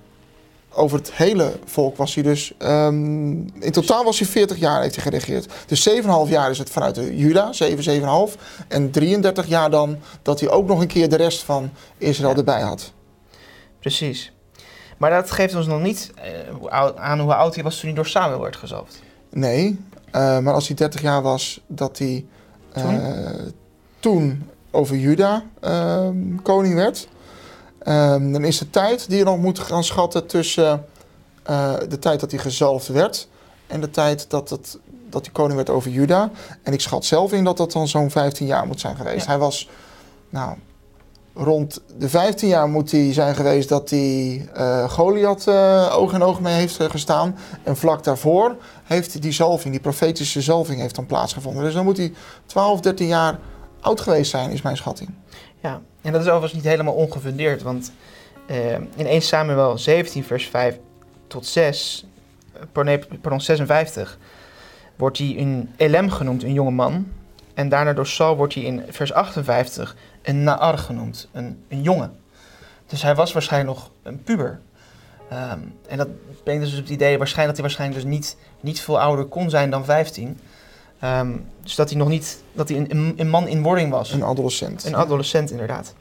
over 0.76 0.98
het 0.98 1.12
hele 1.12 1.52
volk 1.64 1.96
was 1.96 2.14
hij 2.14 2.22
dus... 2.22 2.52
ehm, 2.58 3.30
in 3.60 3.70
totaal 3.72 4.04
was 4.04 4.18
hij 4.18 4.28
40 4.28 4.56
jaar 4.58 4.82
heeft 4.82 4.94
hij 4.94 5.04
geregeerd. 5.04 5.52
Dus 5.66 5.88
7,5 5.88 6.30
jaar 6.30 6.50
is 6.50 6.58
het 6.58 6.70
vanuit 6.70 6.94
de 6.94 7.16
Juda, 7.16 7.52
7, 7.52 8.28
7,5. 8.28 8.34
En 8.68 8.90
33 8.90 9.46
jaar 9.46 9.70
dan 9.70 9.98
dat 10.22 10.40
hij 10.40 10.48
ook 10.50 10.66
nog 10.66 10.80
een 10.80 10.86
keer 10.86 11.08
de 11.08 11.16
rest 11.16 11.42
van 11.42 11.70
Israël 11.98 12.30
Ja. 12.30 12.36
erbij 12.36 12.60
had. 12.60 12.92
Precies. 13.80 14.32
Maar 14.98 15.10
dat 15.10 15.30
geeft 15.30 15.54
ons 15.54 15.66
nog 15.66 15.80
niet 15.80 16.10
eh, 16.14 16.66
oud- 16.72 16.96
aan 16.96 17.20
hoe 17.20 17.34
oud 17.34 17.54
hij 17.54 17.64
was 17.64 17.74
toen 17.76 17.86
hij 17.86 17.94
door 17.96 18.06
Samuel 18.06 18.40
werd 18.40 18.56
gezalfd. 18.56 19.02
Nee, 19.30 19.78
eh, 20.10 20.38
maar 20.38 20.54
als 20.54 20.66
hij 20.66 20.76
30 20.76 21.00
jaar 21.00 21.22
was, 21.22 21.60
dat 21.66 21.98
hij 21.98 22.24
eh, 22.72 22.84
Toen? 22.84 23.52
toen 24.00 24.50
over 24.70 24.96
Juda 24.96 25.44
ehm, 25.60 26.16
koning 26.42 26.74
werd. 26.74 27.08
Ehm, 27.84 28.32
dan 28.32 28.44
is 28.44 28.58
de 28.58 28.70
tijd 28.70 29.08
die 29.08 29.18
je 29.18 29.24
nog 29.24 29.38
moet 29.38 29.58
gaan 29.58 29.84
schatten 29.84 30.26
tussen 30.26 30.84
eh, 31.42 31.74
de 31.88 31.98
tijd 31.98 32.20
dat 32.20 32.30
hij 32.30 32.40
gezalfd 32.40 32.88
werd 32.88 33.28
en 33.66 33.80
de 33.80 33.90
tijd 33.90 34.30
dat, 34.30 34.50
het, 34.50 34.78
dat 35.10 35.24
hij 35.24 35.32
koning 35.32 35.54
werd 35.54 35.70
over 35.70 35.90
Juda. 35.90 36.30
En 36.62 36.72
ik 36.72 36.80
schat 36.80 37.04
zelf 37.04 37.32
in 37.32 37.44
dat 37.44 37.56
dat 37.56 37.72
dan 37.72 37.88
zo'n 37.88 38.10
15 38.10 38.46
jaar 38.46 38.66
moet 38.66 38.80
zijn 38.80 38.96
geweest. 38.96 39.24
Ja. 39.24 39.30
Hij 39.30 39.38
was, 39.38 39.68
nou, 40.28 40.56
rond 41.34 41.80
de 41.98 42.08
15 42.08 42.48
jaar 42.48 42.68
moet 42.68 42.90
hij 42.90 43.12
zijn 43.12 43.34
geweest 43.34 43.68
dat 43.68 43.90
hij 43.90 44.48
eh 44.54 44.90
Goliath 44.90 45.46
eh, 45.46 45.94
oog 45.96 46.12
in 46.12 46.22
oog 46.22 46.40
mee 46.40 46.54
heeft 46.54 46.78
gestaan. 46.82 47.36
En 47.62 47.76
vlak 47.76 48.04
daarvoor 48.04 48.56
heeft 48.84 49.22
die 49.22 49.32
zalving, 49.32 49.72
die 49.72 49.82
profetische 49.82 50.40
zalving, 50.40 50.80
heeft 50.80 50.94
dan 50.94 51.06
plaatsgevonden. 51.06 51.64
Dus 51.64 51.74
dan 51.74 51.84
moet 51.84 51.96
hij 51.96 52.12
12, 52.46 52.80
13 52.80 53.06
jaar 53.06 53.38
oud 53.80 54.00
geweest 54.00 54.30
zijn, 54.30 54.50
is 54.50 54.62
mijn 54.62 54.76
schatting. 54.76 55.10
Ja, 55.64 55.80
en 56.02 56.12
dat 56.12 56.20
is 56.20 56.26
overigens 56.26 56.52
niet 56.52 56.64
helemaal 56.64 56.94
ongefundeerd, 56.94 57.62
want 57.62 57.92
eh, 58.46 58.72
in 58.74 59.06
1 59.06 59.22
Samuel 59.22 59.78
17 59.78 60.24
vers 60.24 60.46
5 60.46 60.78
tot 61.26 61.46
6, 61.46 62.06
eh, 62.52 62.98
pardon, 63.20 63.40
56, 63.40 64.18
wordt 64.96 65.18
hij 65.18 65.34
een 65.38 65.70
Elem 65.76 66.10
genoemd, 66.10 66.42
een 66.42 66.52
jonge 66.52 66.70
man. 66.70 67.12
En 67.54 67.68
daarna 67.68 67.92
door 67.92 68.06
Saul 68.06 68.36
wordt 68.36 68.54
hij 68.54 68.62
in 68.62 68.82
vers 68.88 69.12
58 69.12 69.96
een 70.22 70.42
Naar 70.42 70.78
genoemd, 70.78 71.28
een, 71.32 71.64
een 71.68 71.82
jongen. 71.82 72.16
Dus 72.86 73.02
hij 73.02 73.14
was 73.14 73.32
waarschijnlijk 73.32 73.76
nog 73.76 73.90
een 74.02 74.22
puber. 74.22 74.60
Ehm, 75.30 75.58
en 75.88 75.96
dat 75.98 76.08
brengt 76.42 76.62
dus 76.64 76.72
op 76.72 76.78
het 76.78 76.88
idee 76.88 77.18
waarschijnlijk 77.18 77.56
dat 77.56 77.66
hij 77.66 77.76
waarschijnlijk 77.76 78.02
dus 78.02 78.10
niet, 78.18 78.36
niet 78.60 78.80
veel 78.80 79.00
ouder 79.00 79.24
kon 79.24 79.50
zijn 79.50 79.70
dan 79.70 79.84
15. 79.84 80.38
Ehm, 81.04 81.36
dus 81.62 81.74
dat 81.74 81.88
hij 81.88 81.98
nog 81.98 82.08
niet, 82.08 82.42
dat 82.52 82.68
hij 82.68 82.78
een, 82.78 83.14
een, 83.16 83.28
man 83.28 83.48
in 83.48 83.62
wording 83.62 83.90
was. 83.90 84.12
Een 84.12 84.22
adolescent. 84.22 84.84
Een 84.84 84.96
adolescent, 84.96 85.50
inderdaad. 85.50 85.94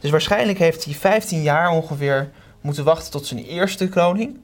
Dus 0.00 0.10
waarschijnlijk 0.10 0.58
heeft 0.58 0.84
hij 0.84 0.94
15 0.94 1.42
jaar 1.42 1.70
ongeveer 1.70 2.30
moeten 2.60 2.84
wachten 2.84 3.10
tot 3.10 3.26
zijn 3.26 3.44
eerste 3.44 3.88
kroning. 3.88 4.40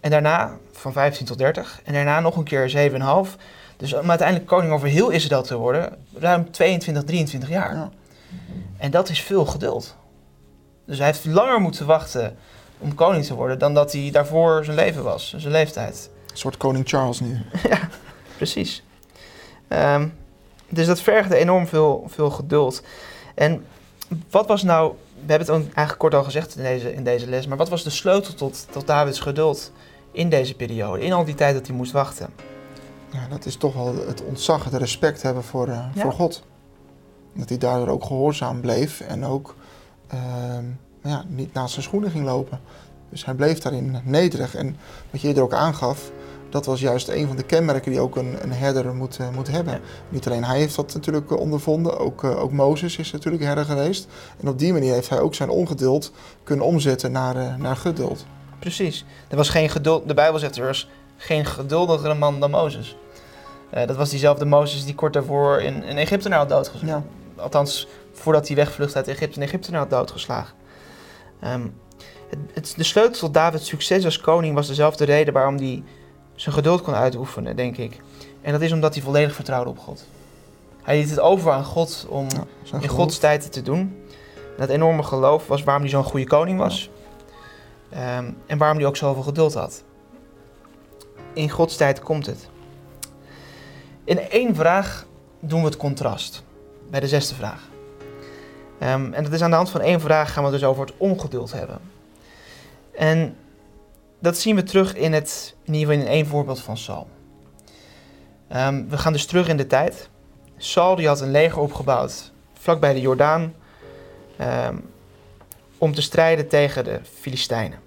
En 0.00 0.10
daarna, 0.10 0.56
van 0.72 0.92
15 0.92 1.26
tot 1.26 1.38
30. 1.38 1.80
En 1.84 1.92
daarna 1.92 2.20
nog 2.20 2.36
een 2.36 2.44
keer 2.44 2.90
7,5. 3.26 3.36
Dus 3.76 3.94
om 3.94 4.08
uiteindelijk 4.08 4.48
koning 4.48 4.72
over 4.72 4.88
heel 4.88 5.10
Israël 5.10 5.42
te 5.42 5.56
worden, 5.56 5.96
ruim 6.14 6.50
22, 6.50 7.04
23 7.04 7.48
jaar. 7.48 7.74
Ja. 7.74 7.90
En 8.76 8.90
dat 8.90 9.08
is 9.08 9.22
veel 9.22 9.44
geduld. 9.44 9.96
Dus 10.86 10.98
hij 10.98 11.06
heeft 11.06 11.24
langer 11.24 11.60
moeten 11.60 11.86
wachten 11.86 12.36
om 12.78 12.94
koning 12.94 13.24
te 13.24 13.34
worden 13.34 13.58
dan 13.58 13.74
dat 13.74 13.92
hij 13.92 14.08
daarvoor 14.12 14.64
zijn 14.64 14.76
leven 14.76 15.02
was, 15.02 15.34
zijn 15.36 15.52
leeftijd. 15.52 16.10
Een 16.30 16.36
soort 16.36 16.56
koning 16.56 16.88
Charles 16.88 17.20
nu. 17.20 17.40
Precies. 18.36 18.82
Ehm, 19.68 20.08
dus 20.68 20.86
dat 20.86 21.00
vergde 21.00 21.36
enorm 21.36 21.66
veel, 21.66 22.04
veel 22.06 22.30
geduld. 22.30 22.82
En 23.34 23.64
wat 24.30 24.46
was 24.46 24.62
nou, 24.62 24.92
we 25.26 25.32
hebben 25.32 25.54
het 25.54 25.64
eigenlijk 25.64 25.98
kort 25.98 26.14
al 26.14 26.24
gezegd 26.24 26.56
in 26.56 26.62
deze, 26.62 26.94
in 26.94 27.04
deze 27.04 27.28
les, 27.28 27.46
maar 27.46 27.56
wat 27.56 27.68
was 27.68 27.82
de 27.82 27.90
sleutel 27.90 28.34
tot, 28.34 28.66
tot 28.70 28.86
Davids 28.86 29.20
geduld 29.20 29.72
in 30.12 30.28
deze 30.28 30.54
periode, 30.54 31.04
in 31.04 31.12
al 31.12 31.24
die 31.24 31.34
tijd 31.34 31.54
dat 31.54 31.66
hij 31.66 31.76
moest 31.76 31.92
wachten? 31.92 32.30
Ja, 33.12 33.26
dat 33.28 33.46
is 33.46 33.56
toch 33.56 33.74
wel 33.74 34.06
het 34.06 34.24
ontzag, 34.24 34.64
het 34.64 34.74
respect 34.74 35.22
hebben 35.22 35.42
voor, 35.42 35.68
uh, 35.68 35.86
voor 35.94 36.12
God. 36.12 36.42
Dat 37.32 37.48
hij 37.48 37.58
daardoor 37.58 37.88
ook 37.88 38.04
gehoorzaam 38.04 38.60
bleef 38.60 39.00
en 39.00 39.24
ook 39.24 39.54
uh, 40.14 40.20
ja, 41.02 41.24
niet 41.28 41.52
naast 41.52 41.72
zijn 41.72 41.84
schoenen 41.84 42.10
ging 42.10 42.24
lopen. 42.24 42.60
Dus 43.08 43.24
hij 43.24 43.34
bleef 43.34 43.58
daarin 43.58 44.00
nederig. 44.04 44.54
En 44.54 44.76
wat 45.10 45.20
je 45.20 45.28
eerder 45.28 45.42
ook 45.42 45.52
aangaf, 45.52 46.10
dat 46.50 46.66
was 46.66 46.80
juist 46.80 47.08
een 47.08 47.26
van 47.26 47.36
de 47.36 47.42
kenmerken 47.42 47.90
die 47.90 48.00
ook 48.00 48.16
een, 48.16 48.36
een 48.42 48.52
herder 48.52 48.94
moet, 48.94 49.18
uh, 49.20 49.28
moet 49.30 49.50
hebben. 49.50 49.80
Niet 50.08 50.26
alleen 50.26 50.44
hij 50.44 50.58
heeft 50.58 50.76
dat 50.76 50.94
natuurlijk 50.94 51.30
uh, 51.30 51.38
ondervonden, 51.38 51.98
ook, 51.98 52.22
uh, 52.22 52.42
ook 52.42 52.52
Mozes 52.52 52.96
is 52.96 53.12
natuurlijk 53.12 53.42
herder 53.42 53.64
geweest. 53.64 54.06
En 54.40 54.48
op 54.48 54.58
die 54.58 54.72
manier 54.72 54.92
heeft 54.92 55.08
hij 55.08 55.20
ook 55.20 55.34
zijn 55.34 55.48
ongeduld 55.48 56.12
kunnen 56.42 56.66
omzetten 56.66 57.12
naar, 57.12 57.58
naar 57.58 57.76
geduld. 57.76 58.26
Precies. 58.58 59.04
Er 59.28 59.36
was 59.36 59.48
geen 59.48 59.68
geduld, 59.70 60.08
de 60.08 60.14
Bijbel 60.14 60.38
zegt 60.38 60.56
er 60.56 60.66
was 60.66 60.88
geen 61.16 61.44
geduldigere 61.44 62.14
man 62.14 62.40
dan 62.40 62.50
Mozes. 62.50 62.96
dat 63.70 63.96
was 63.96 64.10
diezelfde 64.10 64.44
Mozes 64.44 64.84
die 64.84 64.94
kort 64.94 65.12
daarvoor 65.12 65.60
in, 65.60 65.82
in 65.82 65.96
Egypte 65.96 66.34
had 66.34 66.48
doodgeslagen. 66.48 67.04
Ja. 67.36 67.42
Althans, 67.42 67.88
voordat 68.12 68.46
hij 68.46 68.56
wegvlucht 68.56 68.96
uit 68.96 69.08
Egypte, 69.08 69.40
in 69.40 69.46
Egypte 69.46 69.76
had 69.76 69.90
doodgeslagen. 69.90 70.54
Um, 71.44 71.74
het, 72.28 72.38
het, 72.52 72.74
de 72.76 72.84
sleutel 72.84 73.20
tot 73.20 73.34
Davids 73.34 73.68
succes 73.68 74.04
als 74.04 74.20
koning 74.20 74.54
was 74.54 74.66
dezelfde 74.66 75.04
reden 75.04 75.34
waarom 75.34 75.56
hij 75.56 75.82
zijn 76.36 76.54
geduld 76.54 76.82
kon 76.82 76.94
uitoefenen, 76.94 77.56
denk 77.56 77.76
ik. 77.76 78.00
En 78.40 78.52
dat 78.52 78.60
is 78.60 78.72
omdat 78.72 78.94
hij 78.94 79.02
volledig 79.02 79.34
vertrouwde 79.34 79.70
op 79.70 79.78
God. 79.78 80.06
Hij 80.82 80.98
liet 80.98 81.10
het 81.10 81.20
over 81.20 81.52
aan 81.52 81.64
God 81.64 82.06
om 82.08 82.26
ja, 82.64 82.80
in 82.80 82.88
Gods 82.88 83.18
tijd 83.18 83.52
te 83.52 83.62
doen. 83.62 84.04
En 84.34 84.56
dat 84.56 84.68
enorme 84.68 85.02
geloof 85.02 85.46
was 85.46 85.64
waarom 85.64 85.82
hij 85.82 85.92
zo'n 85.92 86.04
goede 86.04 86.26
koning 86.26 86.58
was. 86.58 86.90
Ja. 87.88 88.18
Um, 88.18 88.36
en 88.46 88.58
waarom 88.58 88.78
hij 88.78 88.86
ook 88.86 88.96
zoveel 88.96 89.22
geduld 89.22 89.54
had. 89.54 89.82
In 91.32 91.50
Gods 91.50 91.76
tijd 91.76 92.00
komt 92.00 92.26
het. 92.26 92.48
In 94.04 94.18
één 94.30 94.54
vraag 94.54 95.06
doen 95.40 95.60
we 95.60 95.66
het 95.66 95.76
contrast. 95.76 96.42
Bij 96.90 97.00
de 97.00 97.08
zesde 97.08 97.34
vraag. 97.34 97.68
Um, 98.80 99.12
en 99.12 99.22
dat 99.22 99.32
is 99.32 99.42
aan 99.42 99.50
de 99.50 99.56
hand 99.56 99.70
van 99.70 99.80
één 99.80 100.00
vraag 100.00 100.32
gaan 100.32 100.44
we 100.44 100.50
het 100.50 100.60
dus 100.60 100.68
over 100.68 100.86
het 100.86 100.94
ongeduld 100.96 101.52
hebben. 101.52 101.80
En 102.94 103.36
dat 104.18 104.38
zien 104.38 104.56
we 104.56 104.62
terug 104.62 104.94
in, 104.94 105.12
het, 105.12 105.54
in 105.64 105.74
ieder 105.74 105.92
geval 105.94 106.06
in 106.06 106.12
één 106.12 106.26
voorbeeld 106.26 106.60
van 106.60 106.76
Saul. 106.76 107.08
Um, 108.54 108.88
we 108.88 108.98
gaan 108.98 109.12
dus 109.12 109.26
terug 109.26 109.48
in 109.48 109.56
de 109.56 109.66
tijd. 109.66 110.08
Saul 110.56 110.96
die 110.96 111.06
had 111.06 111.20
een 111.20 111.30
leger 111.30 111.60
opgebouwd 111.60 112.32
vlakbij 112.58 112.92
de 112.92 113.00
Jordaan 113.00 113.54
um, 114.40 114.90
om 115.78 115.94
te 115.94 116.02
strijden 116.02 116.48
tegen 116.48 116.84
de 116.84 117.00
Filistijnen. 117.20 117.78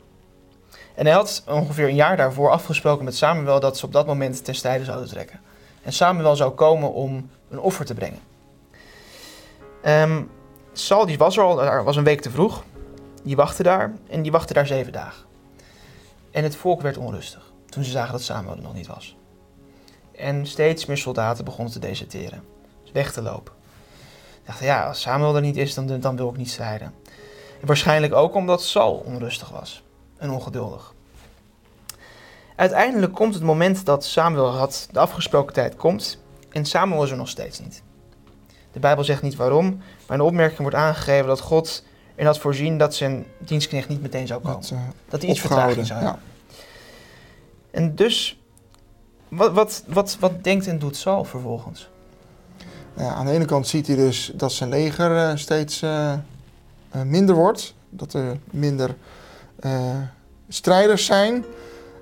En 0.96 1.06
hij 1.06 1.16
had 1.16 1.44
ongeveer 1.48 1.88
een 1.88 1.96
jaar 1.96 2.18
daarvoor 2.18 2.50
afgesproken 2.50 3.06
met 3.06 3.16
Samuel 3.16 3.60
dat 3.60 3.78
ze 3.78 3.86
op 3.86 3.92
dat 3.94 4.06
moment 4.06 4.44
ten 4.44 4.56
strijde 4.56 4.84
zouden 4.84 5.10
trekken. 5.10 5.40
En 5.82 5.94
Samuel 5.94 6.36
zou 6.36 6.52
komen 6.52 6.94
om 6.94 7.30
een 7.50 7.60
offer 7.60 7.86
te 7.86 7.94
brengen. 7.94 8.20
Um, 9.86 10.30
Saul 10.74 11.06
die 11.06 11.18
was 11.18 11.38
er 11.38 11.44
al, 11.44 11.84
was 11.84 11.96
een 11.96 12.04
week 12.04 12.22
te 12.22 12.30
vroeg. 12.30 12.64
Die 13.24 13.36
wachtte 13.36 13.64
daar 13.64 13.94
en 14.10 14.22
die 14.22 14.32
wachtte 14.32 14.54
daar 14.54 14.68
zeven 14.68 14.92
dagen. 14.92 15.29
En 16.32 16.44
het 16.44 16.56
volk 16.56 16.82
werd 16.82 16.98
onrustig 16.98 17.50
toen 17.70 17.84
ze 17.84 17.92
zagen 17.92 18.12
dat 18.12 18.22
Samuel 18.22 18.56
er 18.56 18.62
nog 18.62 18.74
niet 18.74 18.88
was. 18.88 19.16
En 20.12 20.48
steeds 20.48 20.86
meer 20.86 20.98
soldaten 20.98 21.46
begonnen 21.46 21.74
te 21.74 21.80
deserteren, 21.80 22.44
weg 22.94 23.12
te 23.12 23.22
lopen. 23.22 23.54
dachten, 24.46 24.66
ja, 24.66 24.88
als 24.88 25.02
Samuel 25.02 25.36
er 25.36 25.42
niet 25.42 25.58
is, 25.58 25.74
dan, 25.74 26.00
dan 26.00 26.16
wil 26.16 26.30
ik 26.30 26.38
niet 26.38 26.50
strijden. 26.50 26.94
En 27.62 27.68
waarschijnlijk 27.68 28.14
ook 28.14 28.36
omdat 28.36 28.64
Saul 28.64 29.04
onrustig 29.06 29.50
was 29.50 29.84
en 30.18 30.32
ongeduldig. 30.32 30.94
Uiteindelijk 32.56 33.14
komt 33.14 33.34
het 33.34 33.44
moment 33.44 33.86
dat 33.86 34.06
Samuel 34.06 34.50
had, 34.50 34.88
de 34.92 35.00
afgesproken 35.00 35.54
tijd 35.54 35.76
komt, 35.76 36.20
en 36.50 36.66
Samuel 36.66 37.04
is 37.04 37.12
er 37.12 37.18
nog 37.18 37.30
steeds 37.30 37.60
niet. 37.60 37.84
De 38.72 38.80
Bijbel 38.80 39.04
zegt 39.04 39.22
niet 39.22 39.36
waarom, 39.36 39.78
maar 39.78 40.18
in 40.18 40.24
de 40.24 40.30
opmerking 40.30 40.60
wordt 40.60 40.76
aangegeven 40.76 41.28
dat 41.28 41.40
God 41.40 41.84
en 42.20 42.26
had 42.26 42.38
voorzien 42.38 42.78
dat 42.78 42.96
zijn 42.96 43.26
dienstknecht 43.38 43.90
niet 43.90 44.02
meteen 44.02 44.28
zou 44.28 44.42
komen. 44.42 44.62
Dat, 44.62 44.72
uh, 44.74 44.80
dat 45.10 45.22
hij 45.22 45.30
iets 45.30 45.40
vertraging 45.40 45.86
zou 45.86 46.00
hebben. 46.00 46.20
Ja. 46.48 46.58
En 47.72 47.96
dus, 47.96 48.40
wat, 49.28 49.54
wat, 49.54 49.84
wat, 49.88 50.18
wat 50.20 50.44
denkt 50.44 50.68
en 50.68 50.80
doet 50.80 50.96
Saul 50.96 51.24
vervolgens? 51.24 51.90
Ja, 52.94 53.14
aan 53.14 53.26
de 53.26 53.32
ene 53.32 53.46
kant 53.46 53.68
ziet 53.68 53.88
hij 53.88 53.96
dus 53.96 54.32
dat 54.36 54.52
zijn 54.52 54.70
leger 54.70 55.12
uh, 55.12 55.36
steeds 55.36 55.82
uh, 55.82 56.14
minder 57.04 57.36
wordt. 57.36 57.74
Dat 57.90 58.14
er 58.14 58.38
minder 58.52 58.96
strijders 60.48 61.06
zijn. 61.06 61.34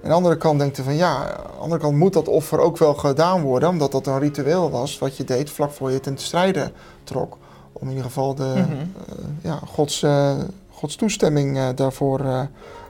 Aan 0.03 0.10
de 0.10 0.15
andere 0.15 0.38
kant 0.38 0.60
denkt 0.60 0.75
hij 0.75 0.86
van 0.86 0.95
ja, 0.95 1.15
aan 1.15 1.51
de 1.51 1.60
andere 1.60 1.82
kant 1.82 1.97
moet 1.97 2.13
dat 2.13 2.27
offer 2.27 2.60
ook 2.60 2.77
wel 2.77 2.93
gedaan 2.93 3.41
worden. 3.41 3.69
Omdat 3.69 3.91
dat 3.91 4.08
een 4.08 4.19
ritueel 4.19 4.71
was 4.71 4.97
wat 4.97 5.17
je 5.17 5.23
deed 5.23 5.49
vlak 5.49 5.71
voor 5.71 5.91
je 5.91 5.99
ten 5.99 6.17
strijden 6.17 6.71
trok 7.03 7.38
om 7.80 7.88
in 7.88 7.90
ieder 7.90 8.06
geval 8.06 8.36
de, 8.36 8.54
mm 8.56 8.63
-hmm. 8.63 8.94
uh, 9.10 9.26
ja, 9.42 9.60
Gods, 9.66 10.02
uh, 10.02 10.32
Gods 10.70 10.96
toestemming 10.96 11.58
uh, 11.58 11.68
daarvoor 11.76 12.22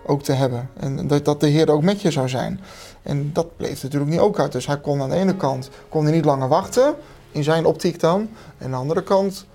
ook 0.06 0.24
te 0.24 0.32
hebben. 0.32 0.70
En 0.80 1.08
dat, 1.08 1.26
dat 1.26 1.40
de 1.40 1.48
Heer 1.48 1.72
ook 1.72 1.82
met 1.82 2.02
je 2.02 2.12
zou 2.12 2.30
zijn. 2.30 2.60
En 3.04 3.34
dat 3.34 3.58
bleef 3.58 3.84
natuurlijk 3.84 4.12
niet 4.12 4.20
ook 4.20 4.40
uit. 4.40 4.52
Dus 4.52 4.68
hij 4.68 4.80
kon 4.80 5.02
aan 5.02 5.10
de 5.10 5.16
ene 5.16 5.36
kant 5.36 5.70
kon 5.90 6.04
hij 6.04 6.14
niet 6.14 6.26
langer 6.26 6.48
wachten, 6.48 6.96
in 7.32 7.44
zijn 7.44 7.66
optiek 7.66 8.00
dan. 8.00 8.30
En 8.58 8.66
aan 8.66 8.72
de 8.72 8.78
andere 8.78 9.04
kant 9.04 9.46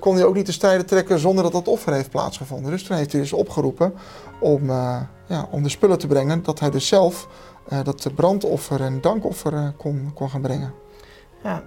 kon 0.00 0.14
hij 0.14 0.24
ook 0.24 0.34
niet 0.34 0.46
de 0.46 0.52
strijden 0.52 0.86
trekken 0.86 1.18
zonder 1.18 1.42
dat 1.42 1.52
dat 1.52 1.68
offer 1.68 1.92
heeft 1.92 2.10
plaatsgevonden. 2.10 2.70
Dus 2.70 2.82
toen 2.82 2.96
heeft 2.96 3.12
hij 3.12 3.20
dus 3.20 3.32
opgeroepen 3.32 3.94
om, 4.40 4.70
ja, 5.26 5.48
om 5.50 5.62
de 5.62 5.68
spullen 5.68 5.98
te 5.98 6.06
brengen, 6.06 6.42
dat 6.42 6.60
hij 6.60 6.70
dus 6.70 6.86
zelf 6.86 7.28
dat 7.84 8.14
brandoffer 8.14 8.80
en 8.80 9.00
dankoffer 9.00 9.72
kon, 9.76 10.10
kon 10.14 10.30
gaan 10.30 10.40
brengen. 10.40 10.74
Ja, 11.42 11.62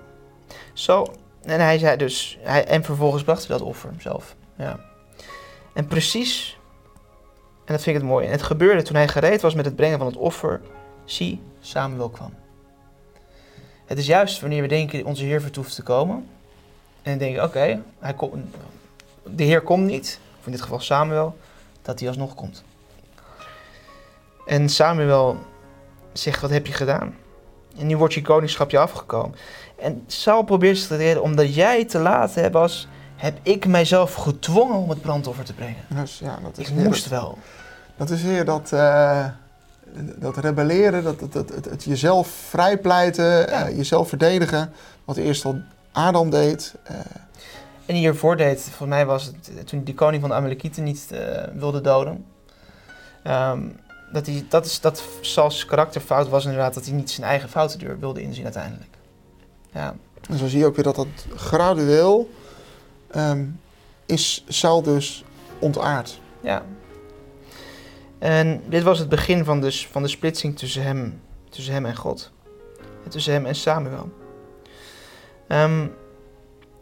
zo 0.74 1.06
en 1.44 1.60
hij 1.60 1.78
zei 1.78 1.98
dus, 1.98 2.38
hij, 2.42 2.66
en 2.66 2.84
vervolgens 2.84 3.24
bracht 3.24 3.48
hij 3.48 3.58
dat 3.58 3.68
offer 3.68 3.94
zelf. 4.00 4.36
Ja. 4.58 4.80
En 5.74 5.88
precies, 5.88 6.58
en 7.66 7.74
dat 7.74 7.84
vind 7.84 7.96
ik 7.96 8.02
het 8.02 8.12
mooi, 8.12 8.26
en 8.26 8.32
het 8.32 8.42
gebeurde 8.42 8.82
toen 8.82 8.96
hij 8.96 9.08
gereed 9.08 9.42
was 9.42 9.54
met 9.54 9.66
het 9.66 9.76
brengen 9.76 9.98
van 9.98 10.08
het 10.08 10.18
offer, 10.18 10.62
zie, 11.06 11.42
Samuel 11.60 12.10
kwam. 12.10 12.34
Het 13.86 13.98
is 13.98 14.06
juist 14.06 14.42
wanneer 14.42 14.62
we 14.62 14.68
denken 14.68 15.06
onze 15.06 15.24
Heer 15.24 15.42
vertoeft 15.42 15.76
te 15.76 15.84
komen, 15.84 16.28
en 17.02 17.18
denken, 17.18 17.44
oké, 17.44 17.82
de 19.24 19.44
Heer 19.44 19.62
komt 19.62 19.86
niet, 19.86 20.20
of 20.40 20.46
in 20.46 20.52
dit 20.52 20.62
geval 20.62 20.80
Samuel, 20.80 21.38
dat 21.82 22.00
hij 22.00 22.08
alsnog 22.08 22.36
komt. 22.36 22.64
En 24.46 24.70
Samuel 24.70 25.38
zegt, 26.14 26.42
wat 26.42 26.50
heb 26.50 26.68
je 26.68 26.74
gedaan? 26.74 27.16
En 27.78 27.88
nu 27.88 27.98
wordt 27.98 28.14
je 28.14 28.22
koningschap 28.22 28.72
je 28.72 28.80
afgekomen. 28.80 29.38
En 29.80 30.04
Saul 30.08 30.44
probeert 30.44 30.78
zich 30.78 30.88
te 30.88 30.96
redden, 30.96 31.24
omdat 31.24 31.56
jij 31.56 31.86
te 31.86 32.00
laat 32.00 32.36
hebt 32.36 32.54
was, 32.54 32.88
heb 33.16 33.38
ik 33.42 33.66
mijzelf 33.66 34.14
gedwongen 34.14 34.76
om 34.76 34.90
het 34.90 35.02
brandoffer 35.02 35.44
te 35.44 35.54
brengen. 35.54 35.84
Dus, 35.88 36.20
ja, 36.20 36.40
dat 36.44 36.58
is 36.58 36.70
ik 36.70 36.76
moest 36.76 37.08
wel. 37.08 37.38
Dat 37.96 38.10
is 38.10 38.22
weer 38.22 38.46
dat, 38.46 38.72
uh, 38.74 39.26
dat 40.16 40.38
rebelleren, 40.38 41.04
dat, 41.04 41.20
dat, 41.20 41.50
het, 41.50 41.66
het, 41.66 41.84
jezelf 41.84 42.28
vrijpleiten, 42.28 43.50
ja. 43.50 43.70
uh, 43.70 43.78
jezelf 43.78 44.10
verdedigen. 44.10 44.74
Wat 45.06 45.18
eerst 45.18 45.46
al 45.46 45.62
Adam 45.92 46.30
deed. 46.30 46.76
Uh. 46.92 46.98
En 47.86 47.96
hiervoor 47.96 48.38
deed, 48.38 48.62
voor 48.62 48.88
mij 48.88 49.06
was 49.06 49.26
het 49.26 49.68
toen 49.68 49.84
die 49.84 49.94
koning 49.94 50.22
van 50.22 50.30
de 50.30 50.36
Amalekieten 50.36 50.84
niet 50.84 51.08
wilde 51.54 51.82
doden. 51.82 52.26
Um, 53.24 53.80
dat, 54.12 54.26
hij, 54.26 54.46
dat, 54.50 54.66
is, 54.66 54.80
dat 54.80 55.04
Sauls 55.22 55.66
karakterfout 55.66 56.30
was 56.30 56.44
inderdaad 56.44 56.74
dat 56.74 56.86
hij 56.86 56.94
niet 56.94 57.12
zijn 57.12 57.28
eigen 57.28 57.50
fouten 57.50 58.00
wilde 58.00 58.22
inzien 58.22 58.44
uiteindelijk. 58.44 58.98
Ja. 59.72 59.96
En 60.30 60.38
zo 60.38 60.48
zie 60.48 60.60
je 60.60 60.66
ook 60.66 60.76
weer 60.76 60.84
dat 60.84 60.96
dat 60.96 61.08
gradueel 61.36 62.30
um, 63.16 63.60
is 64.06 64.44
Saul 64.48 64.82
dus 64.82 65.24
ontaard. 65.60 66.20
Ja. 66.42 66.66
En 68.20 68.64
dit 68.70 68.84
was 68.84 69.00
het 69.00 69.10
begin 69.10 69.46
van 69.46 69.62
de, 69.62 69.72
van 69.72 70.02
de 70.02 70.08
splitsing 70.08 70.58
tussen 70.58 70.84
hem, 70.84 71.22
tussen 71.50 71.74
hem 71.74 71.86
en 71.86 71.96
God. 71.96 72.32
En 73.04 73.10
tussen 73.10 73.34
hem 73.34 73.46
en 73.46 73.56
Samuel. 73.56 74.10
Um, 75.48 75.94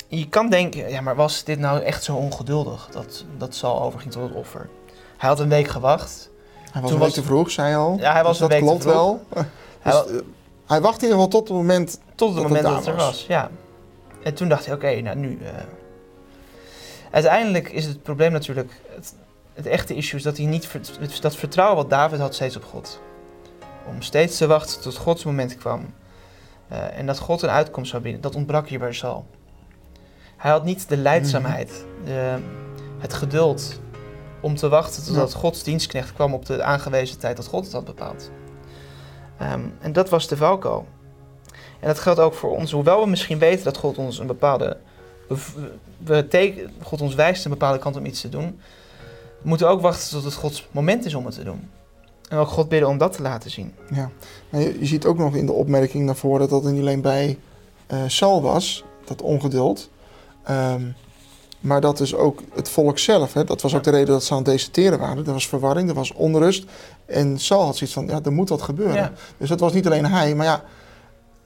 je 0.08 0.30
kan 0.30 0.50
denken, 0.50 0.89
ja, 0.89 1.02
maar 1.02 1.15
was 1.15 1.44
dit 1.44 1.60
nou 1.60 1.82
echt 1.82 2.04
zo 2.04 2.15
ongeduldig 2.15 2.88
dat, 2.92 3.26
dat 3.38 3.56
Saul 3.56 3.82
overging 3.82 4.12
tot 4.12 4.24
het 4.24 4.38
offer? 4.38 4.70
Hij 5.18 5.30
had 5.30 5.39
een 5.39 5.50
week 5.50 5.68
gewacht. 5.68 6.30
Hij 6.71 6.82
was 6.82 6.91
week 6.91 7.10
te 7.10 7.23
vroeg, 7.23 7.51
zei 7.51 7.75
al. 7.75 7.97
Ja, 7.99 8.13
hij 8.13 8.23
was 8.23 8.38
dus 8.38 8.47
een 8.47 8.49
dat 8.49 8.60
klopt 8.60 8.84
wel. 8.84 9.23
Hij, 9.79 9.91
dus, 9.91 10.12
uh, 10.12 10.19
hij 10.65 10.82
wacht 10.82 11.01
in 11.01 11.10
ieder 11.10 11.23
geval 11.23 11.27
tot 11.27 11.47
het 11.47 11.58
moment 11.58 11.99
tot 12.15 12.34
het 12.34 12.43
moment 12.43 12.63
dat 12.63 12.75
het 12.75 12.86
er 12.86 12.95
was. 12.95 13.25
Ja. 13.27 13.49
En 14.23 14.34
toen 14.34 14.49
dacht 14.49 14.65
hij, 14.65 14.75
oké, 14.75 14.86
okay, 14.86 14.99
nou 14.99 15.17
nu. 15.17 15.39
Uh... 15.41 15.47
Uiteindelijk 17.12 17.69
is 17.69 17.86
het 17.86 18.03
probleem 18.03 18.32
natuurlijk, 18.32 18.82
het, 18.95 19.13
het 19.53 19.65
echte 19.65 19.95
issue 19.95 20.17
is 20.17 20.23
dat 20.23 20.38
hij 20.38 20.45
niet, 20.45 20.69
dat 21.21 21.36
vertrouwen 21.36 21.77
wat 21.77 21.89
David 21.89 22.19
had 22.19 22.34
steeds 22.36 22.55
op 22.55 22.63
God. 22.63 22.99
Om 23.88 24.01
steeds 24.01 24.38
te 24.38 24.47
wachten 24.47 24.82
tot 24.82 24.95
Gods 24.95 25.23
moment 25.23 25.58
kwam. 25.58 25.93
Uh, 26.71 26.97
en 26.97 27.05
dat 27.05 27.19
God 27.19 27.41
een 27.41 27.49
uitkomst 27.49 27.91
zou 27.91 28.03
bieden, 28.03 28.21
dat 28.21 28.36
ontbrak 28.36 28.67
hier 28.67 28.79
bij 28.79 28.93
Saul. 28.93 29.25
Hij 30.38 30.51
had 30.51 30.63
niet 30.63 30.89
de 30.89 30.97
leidzaamheid, 30.97 31.86
de, 32.05 32.38
het 32.97 33.13
geduld 33.13 33.79
om 34.41 34.56
te 34.56 34.69
wachten 34.69 35.04
totdat 35.04 35.32
ja. 35.32 35.39
Gods 35.39 35.63
dienstknecht 35.63 36.13
kwam 36.13 36.34
op 36.34 36.45
de 36.45 36.63
aangewezen 36.63 37.19
tijd 37.19 37.38
dat 37.38 37.47
God 37.47 37.63
het 37.63 37.73
had 37.73 37.86
bepaald. 37.86 38.30
Ehm, 39.38 39.62
en 39.80 39.93
dat 39.93 40.10
was 40.10 40.28
de 40.28 40.38
valko. 40.38 40.86
En 41.80 41.88
dat 41.88 41.99
geldt 41.99 42.19
ook 42.19 42.34
voor 42.34 42.56
ons. 42.56 42.71
Hoewel 42.71 43.02
we 43.04 43.10
misschien 43.10 43.39
weten 43.39 43.63
dat 43.63 43.78
God 43.78 43.97
ons 43.97 44.19
een 44.19 44.28
bepaalde. 44.28 44.78
We 45.97 46.28
teken, 46.28 46.71
God 46.82 47.02
ons 47.02 47.15
wijst 47.15 47.45
een 47.45 47.52
bepaalde 47.52 47.80
kant 47.80 47.97
om 47.97 48.06
iets 48.06 48.21
te 48.21 48.30
doen. 48.30 48.60
We 49.41 49.47
moeten 49.47 49.69
ook 49.69 49.82
wachten 49.82 50.10
tot 50.10 50.23
het 50.23 50.34
Gods 50.34 50.67
moment 50.71 51.06
is 51.06 51.13
om 51.13 51.25
het 51.25 51.36
te 51.36 51.43
doen. 51.43 51.69
En 52.30 52.38
ook 52.38 52.47
God 52.47 52.69
bidden 52.69 52.89
om 52.89 52.97
dat 52.97 53.13
te 53.13 53.21
laten 53.21 53.52
zien. 53.52 53.73
Ja, 53.93 54.10
maar 54.49 54.62
je, 54.62 54.86
ziet 54.86 55.06
ook 55.06 55.17
nog 55.17 55.36
in 55.36 55.45
de 55.45 55.52
opmerking 55.52 56.06
naar 56.06 56.15
voren 56.15 56.49
dat 56.49 56.63
het 56.63 56.73
niet 56.73 56.82
alleen 56.82 57.02
bij 57.02 57.38
uh, 57.88 58.04
Saul 58.08 58.41
was, 58.41 58.84
dat 59.06 59.21
ongeduld. 59.21 59.89
Um, 60.49 60.95
maar 61.60 61.82
dat 61.82 62.00
is 62.00 62.15
ook 62.15 62.41
het 62.54 62.69
volk 62.69 63.00
zelf. 63.00 63.34
Hè? 63.34 63.43
Dat 63.43 63.62
was 63.62 63.76
ook 63.76 63.84
de 63.84 63.89
reden 63.89 64.08
dat 64.08 64.24
ze 64.24 64.32
aan 64.32 64.38
het 64.38 64.45
deserteren 64.45 65.00
waren. 65.00 65.26
Er 65.26 65.34
was 65.34 65.48
verwarring, 65.48 65.89
er 65.89 65.95
was 65.95 66.13
onrust. 66.13 66.65
En 67.06 67.39
Saul 67.39 67.65
had 67.65 67.78
zoiets 67.78 67.95
van, 67.95 68.08
ja, 68.08 68.19
er 68.24 68.32
moet 68.32 68.50
wat 68.50 68.62
gebeuren. 68.62 69.15
Dus 69.38 69.50
dat 69.50 69.60
was 69.60 69.74
niet 69.74 69.86
alleen 69.86 70.06
hij, 70.06 70.36
maar 70.36 70.45
ja, 70.45 70.63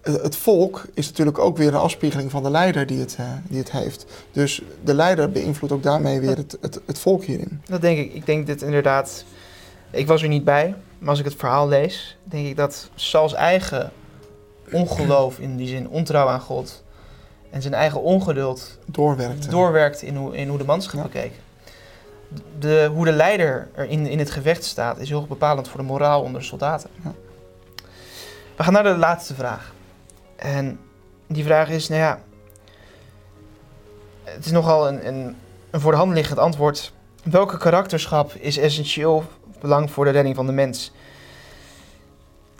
het 0.01 0.35
volk 0.35 0.85
is 0.93 1.07
natuurlijk 1.07 1.39
ook 1.39 1.57
weer 1.57 1.67
een 1.67 1.73
afspiegeling 1.73 2.31
van 2.31 2.43
de 2.43 2.49
leider 2.49 2.85
die 2.85 2.99
het, 2.99 3.17
uh, 3.19 3.25
die 3.47 3.57
het 3.57 3.71
heeft. 3.71 4.05
Dus 4.31 4.61
de 4.83 4.93
leider 4.93 5.31
beïnvloedt 5.31 5.73
ook 5.73 5.83
daarmee 5.83 6.19
weer 6.19 6.37
het, 6.37 6.57
het, 6.61 6.79
het 6.85 6.99
volk 6.99 7.23
hierin. 7.23 7.61
Dat 7.65 7.81
denk 7.81 7.97
ik. 7.97 8.13
Ik 8.13 8.25
denk 8.25 8.47
dat 8.47 8.61
inderdaad, 8.61 9.25
ik 9.91 10.07
was 10.07 10.21
er 10.21 10.27
niet 10.27 10.43
bij, 10.43 10.75
maar 10.99 11.09
als 11.09 11.19
ik 11.19 11.25
het 11.25 11.35
verhaal 11.35 11.67
lees, 11.67 12.17
denk 12.23 12.47
ik 12.47 12.55
dat 12.55 12.89
Sauls 12.95 13.33
eigen 13.33 13.91
ongeloof, 14.71 15.39
in 15.39 15.55
die 15.55 15.67
zin 15.67 15.89
ontrouw 15.89 16.27
aan 16.27 16.39
God, 16.41 16.83
en 17.53 17.61
zijn 17.61 17.73
eigen 17.73 18.01
ongeduld 18.01 18.77
doorwerkt, 18.85 19.51
doorwerkt 19.51 20.01
in, 20.01 20.15
hoe, 20.15 20.35
in 20.37 20.47
hoe 20.47 20.57
de 20.57 20.63
manschap 20.63 21.13
ja. 21.13 21.23
De, 22.59 22.89
hoe 22.93 23.05
de 23.05 23.11
leider 23.11 23.67
er 23.73 23.85
in, 23.85 24.07
in 24.07 24.19
het 24.19 24.31
gevecht 24.31 24.63
staat 24.63 24.99
is 24.99 25.09
heel 25.09 25.25
bepalend 25.25 25.67
voor 25.67 25.79
de 25.79 25.85
moraal 25.85 26.21
onder 26.21 26.41
de 26.41 26.47
soldaten. 26.47 26.89
Ja. 27.03 27.13
We 28.55 28.63
gaan 28.63 28.73
naar 28.73 28.83
de 28.83 28.97
laatste 28.97 29.33
vraag. 29.33 29.73
En 30.35 30.79
die 31.27 31.43
vraag 31.43 31.69
is, 31.69 31.87
nou 31.87 32.01
ja, 32.01 32.19
het 34.23 34.45
is 34.45 34.51
nogal 34.51 34.87
een, 34.87 35.07
een, 35.07 35.35
een 35.71 35.79
voor 35.79 35.91
de 35.91 35.97
hand 35.97 36.13
liggend 36.13 36.39
antwoord. 36.39 36.93
Welke 37.23 37.57
karakterschap 37.57 38.33
is 38.33 38.57
essentieel 38.57 39.23
belang 39.59 39.91
voor 39.91 40.05
de 40.05 40.11
redding 40.11 40.35
van 40.35 40.45
de 40.45 40.51
mens? 40.51 40.91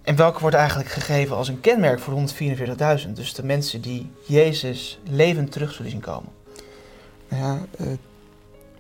En 0.04 0.16
welke 0.16 0.40
wordt 0.40 0.56
eigenlijk 0.56 0.90
gegeven 0.90 1.36
als 1.36 1.48
een 1.48 1.62
kenmerk 1.62 2.00
voor 2.00 2.14
144.000? 3.06 3.10
Dus 3.14 3.34
de 3.34 3.44
mensen 3.44 3.82
die 3.82 4.12
Jezus 4.26 5.00
levend 5.10 5.52
terug 5.52 5.74
zullen 5.74 5.92
zien 5.92 6.00
komen. 6.00 6.30
Ja, 7.28 7.60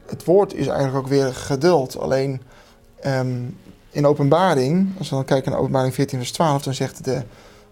het 0.05 0.25
woord 0.25 0.53
is 0.53 0.67
eigenlijk 0.67 0.97
ook 0.97 1.07
weer 1.07 1.33
geduld. 1.33 1.97
Alleen 1.97 2.41
ehm, 2.99 3.41
in 3.89 4.05
openbaring, 4.05 4.89
als 4.97 5.09
we 5.09 5.15
dan 5.15 5.25
kijken 5.25 5.51
naar 5.51 5.59
openbaring 5.59 5.93
14 5.93 6.17
vers 6.17 6.31
12, 6.31 6.63
dan 6.63 6.73
zegt 6.73 7.03
de 7.03 7.21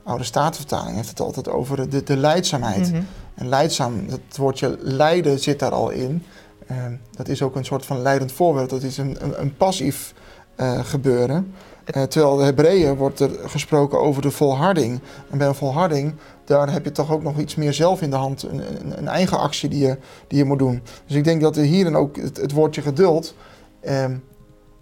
oude 0.04 0.24
statenvertaling 0.24 0.96
heeft 0.96 1.10
het 1.10 1.20
altijd 1.20 1.50
over 1.50 1.90
de, 1.90 2.04
de 2.04 2.18
leidzaamheid. 2.18 2.92
Mhm. 2.92 3.02
En 3.36 3.50
leidzaam, 3.50 4.06
het 4.10 4.38
woordje 4.38 4.78
lijden 4.80 5.40
zit 5.40 5.60
daar 5.60 5.72
al 5.72 5.90
in. 5.90 6.26
Ehm, 6.68 6.94
dat 7.12 7.28
is 7.28 7.42
ook 7.42 7.56
een 7.56 7.66
soort 7.66 7.86
van 7.86 8.02
leidend 8.02 8.32
voorbeeld. 8.32 8.70
Dat 8.70 8.84
is 8.84 8.98
een, 8.98 9.18
een, 9.20 9.42
een 9.42 9.56
passief 9.56 10.14
uh, 10.58 10.80
gebeuren. 10.86 11.54
Uh, 11.86 12.04
terwijl 12.04 12.36
de 12.38 12.44
Hebreeën 12.44 12.96
wordt 12.96 13.20
er 13.20 13.30
gesproken 13.46 14.00
over 14.00 14.22
de 14.22 14.32
volharding. 14.32 15.00
En 15.30 15.38
bij 15.38 15.48
een 15.48 15.56
volharding, 15.56 16.13
daar 16.46 16.72
heb 16.72 16.84
je 16.84 16.91
toch 16.91 17.12
ook 17.12 17.24
nog 17.24 17.38
iets 17.39 17.56
meer 17.56 17.74
zelf 17.74 18.02
in 18.02 18.10
de 18.10 18.15
hand. 18.15 18.44
Een, 18.44 18.60
een, 18.60 18.98
een 18.98 19.08
eigen 19.08 19.39
actie 19.39 19.70
die 19.70 19.80
je, 19.80 19.98
die 20.28 20.38
je 20.38 20.46
moet 20.46 20.60
doen. 20.60 20.82
Dus 21.06 21.15
ik 21.15 21.24
denk 21.24 21.41
dat 21.41 21.58
er 21.58 21.63
hierin 21.63 21.96
ook 21.96 22.15
het, 22.17 22.52
woordje 22.52 22.82
geduld 22.82 23.36
eh, 23.80 24.06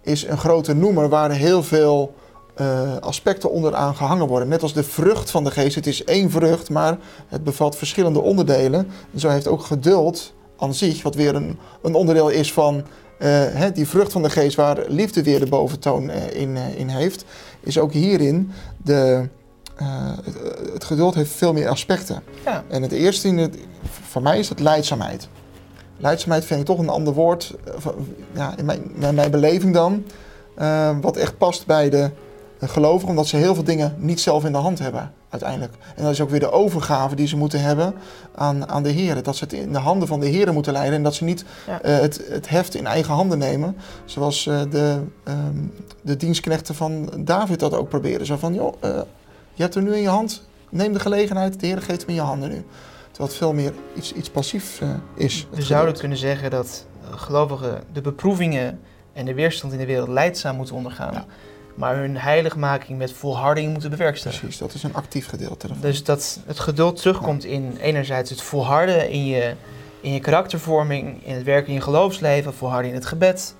is 0.01 0.27
een 0.27 0.37
grote 0.37 0.73
noemer 0.73 1.09
waar 1.09 1.31
heel 1.31 1.63
veel 1.63 2.13
uh, 2.61 2.97
aspecten 2.97 3.51
onderaan 3.51 3.95
gehangen 3.95 4.27
worden. 4.27 4.47
Net 4.47 4.61
als 4.61 4.73
de 4.73 4.83
vrucht 4.83 5.31
van 5.31 5.43
de 5.43 5.51
geest. 5.51 5.75
Het 5.75 5.87
is 5.87 6.03
één 6.03 6.31
vrucht, 6.31 6.69
maar 6.69 6.97
het 7.27 7.43
bevat 7.43 7.75
verschillende 7.75 8.21
onderdelen. 8.21 8.87
En 9.13 9.19
zo 9.19 9.29
heeft 9.29 9.47
ook 9.47 9.61
geduld 9.61 10.33
aan 10.57 10.73
zich, 10.73 11.03
wat 11.03 11.15
weer 11.15 11.35
een, 11.35 11.57
een 11.81 11.93
onderdeel 11.93 12.29
is 12.29 12.53
van 12.53 12.83
uh, 13.19 13.65
die 13.73 13.87
vrucht 13.87 14.11
van 14.11 14.21
de 14.21 14.29
geest 14.29 14.55
waar 14.55 14.77
liefde 14.87 15.23
weer 15.23 15.39
de 15.39 15.45
boventoon 15.45 16.09
uh, 16.09 16.33
in, 16.33 16.49
uh, 16.49 16.79
in 16.79 16.87
heeft, 16.87 17.25
is 17.59 17.77
ook 17.77 17.91
hierin 17.91 18.51
de, 18.83 19.27
het, 20.23 20.35
het, 20.73 20.83
geduld 20.83 21.15
heeft 21.15 21.31
veel 21.31 21.53
meer 21.53 21.67
aspecten. 21.67 22.23
Ja. 22.45 22.63
En 22.67 22.81
het 22.81 22.91
eerste 22.91 23.27
in 23.27 23.37
het, 23.37 23.57
voor 24.09 24.21
mij 24.21 24.39
is 24.39 24.49
het 24.49 24.59
leidzaamheid. 24.59 25.27
Leidzaamheid 25.97 26.45
vind 26.45 26.59
ik 26.59 26.65
toch 26.65 26.79
een 26.79 26.89
ander 26.89 27.13
woord, 27.13 27.53
ja, 28.33 28.57
in, 28.57 28.65
mijn, 28.65 28.81
in 28.99 29.15
mijn 29.15 29.31
beleving 29.31 29.73
dan, 29.73 30.05
wat 31.01 31.17
echt 31.17 31.37
past 31.37 31.65
bij 31.65 31.89
de 31.89 32.11
gelovigen, 32.59 33.09
omdat 33.09 33.27
ze 33.27 33.37
heel 33.37 33.55
veel 33.55 33.63
dingen 33.63 33.95
niet 33.97 34.19
zelf 34.19 34.45
in 34.45 34.51
de 34.51 34.57
hand 34.57 34.79
hebben 34.79 35.13
uiteindelijk. 35.29 35.73
En 35.95 36.03
dat 36.03 36.11
is 36.11 36.21
ook 36.21 36.29
weer 36.29 36.39
de 36.39 36.51
overgave 36.51 37.15
die 37.15 37.27
ze 37.27 37.37
moeten 37.37 37.61
hebben 37.61 37.93
aan, 38.35 38.69
aan 38.69 38.83
de 38.83 38.89
Heer. 38.89 39.23
Dat 39.23 39.35
ze 39.35 39.43
het 39.43 39.53
in 39.53 39.73
de 39.73 39.79
handen 39.79 40.07
van 40.07 40.19
de 40.19 40.25
Heer 40.25 40.53
moeten 40.53 40.73
leiden 40.73 40.95
en 40.95 41.03
dat 41.03 41.15
ze 41.15 41.23
niet 41.23 41.45
eh, 41.65 41.99
het, 41.99 42.21
het 42.29 42.49
heft 42.49 42.75
in 42.75 42.87
eigen 42.87 43.13
handen 43.13 43.37
nemen. 43.37 43.75
Zoals 44.05 44.45
uh, 44.45 44.61
de, 44.69 45.01
um, 45.27 45.73
de 46.01 46.17
dienstknechten 46.17 46.75
van 46.75 47.09
David 47.17 47.59
dat 47.59 47.73
ook 47.73 47.89
proberen. 47.89 48.25
Zo 48.25 48.37
van, 48.37 48.53
joh, 48.53 48.73
uh, 48.83 48.89
je 49.53 49.61
hebt 49.61 49.75
er 49.75 49.81
nu 49.81 49.95
in 49.95 50.01
je 50.01 50.07
hand, 50.07 50.47
neem 50.69 50.93
de 50.93 50.99
gelegenheid, 50.99 51.59
de 51.59 51.65
Heer 51.65 51.81
geeft 51.81 52.01
hem 52.01 52.09
in 52.09 52.15
je 52.15 52.21
handen 52.21 52.49
nu. 52.49 52.65
Terwijl 53.07 53.29
het 53.29 53.37
veel 53.37 53.53
meer 53.53 53.73
iets, 53.95 54.13
iets 54.13 54.29
passiefs 54.29 54.79
is. 55.15 55.47
We 55.51 55.61
zouden 55.61 55.97
kunnen 55.97 56.17
zeggen 56.17 56.49
dat 56.49 56.85
gelovigen 57.11 57.83
de 57.93 58.01
beproevingen 58.01 58.79
en 59.13 59.25
de 59.25 59.33
weerstand 59.33 59.73
in 59.73 59.79
de 59.79 59.85
wereld 59.85 60.07
leidzaam 60.07 60.55
moeten 60.55 60.75
ondergaan. 60.75 61.13
Ja 61.13 61.25
maar 61.79 61.95
hun 61.95 62.17
heiligmaking 62.17 62.97
met 62.97 63.13
volharding 63.13 63.71
moeten 63.71 63.89
bewerkstelligen. 63.89 64.41
Precies, 64.41 64.61
dat 64.61 64.73
is 64.73 64.83
een 64.83 64.93
actief 64.93 65.27
gedeelte 65.27 65.67
ervan. 65.67 65.81
Dus 65.81 66.03
dat 66.03 66.39
het 66.45 66.59
geduld 66.59 67.01
terugkomt 67.01 67.43
in 67.43 67.77
enerzijds 67.81 68.29
het 68.29 68.41
volharden 68.41 69.09
in 69.09 69.25
je, 69.25 69.53
in 70.01 70.13
je 70.13 70.19
karaktervorming, 70.19 71.25
in 71.25 71.35
het 71.35 71.43
werken 71.43 71.67
in 71.67 71.73
je 71.73 71.81
geloofsleven, 71.81 72.53
volharden 72.53 72.89
in 72.89 72.95
het 72.95 73.05
gebed. 73.05 73.55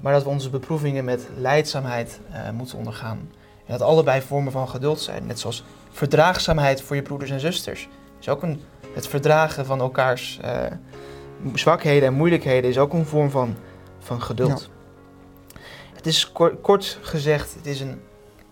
Maar 0.00 0.12
dat 0.12 0.22
we 0.22 0.28
onze 0.28 0.50
beproevingen 0.50 1.04
met 1.04 1.28
leidzaamheid 1.36 2.20
uh, 2.30 2.50
moeten 2.50 2.78
ondergaan. 2.78 3.18
En 3.66 3.78
dat 3.78 3.82
allebei 3.82 4.20
vormen 4.20 4.52
van 4.52 4.68
geduld 4.68 5.00
zijn. 5.00 5.26
Net 5.26 5.40
zoals 5.40 5.64
verdraagzaamheid 5.90 6.82
voor 6.82 6.96
je 6.96 7.02
broeders 7.02 7.30
en 7.30 7.40
zusters. 7.40 7.88
Is 8.20 8.28
ook 8.28 8.42
een, 8.42 8.60
het 8.94 9.06
verdragen 9.06 9.66
van 9.66 9.80
elkaars 9.80 10.40
uh, 10.44 10.50
zwakheden 11.54 12.08
en 12.08 12.14
moeilijkheden 12.14 12.70
is 12.70 12.78
ook 12.78 12.92
een 12.92 13.06
vorm 13.06 13.30
van, 13.30 13.56
van 13.98 14.22
geduld. 14.22 14.60
Ja. 14.60 14.71
Het 16.02 16.12
is 16.12 16.32
kort, 16.62 16.98
gezegd, 17.02 17.54
het 17.54 17.66
is 17.66 17.80
een, 17.80 18.02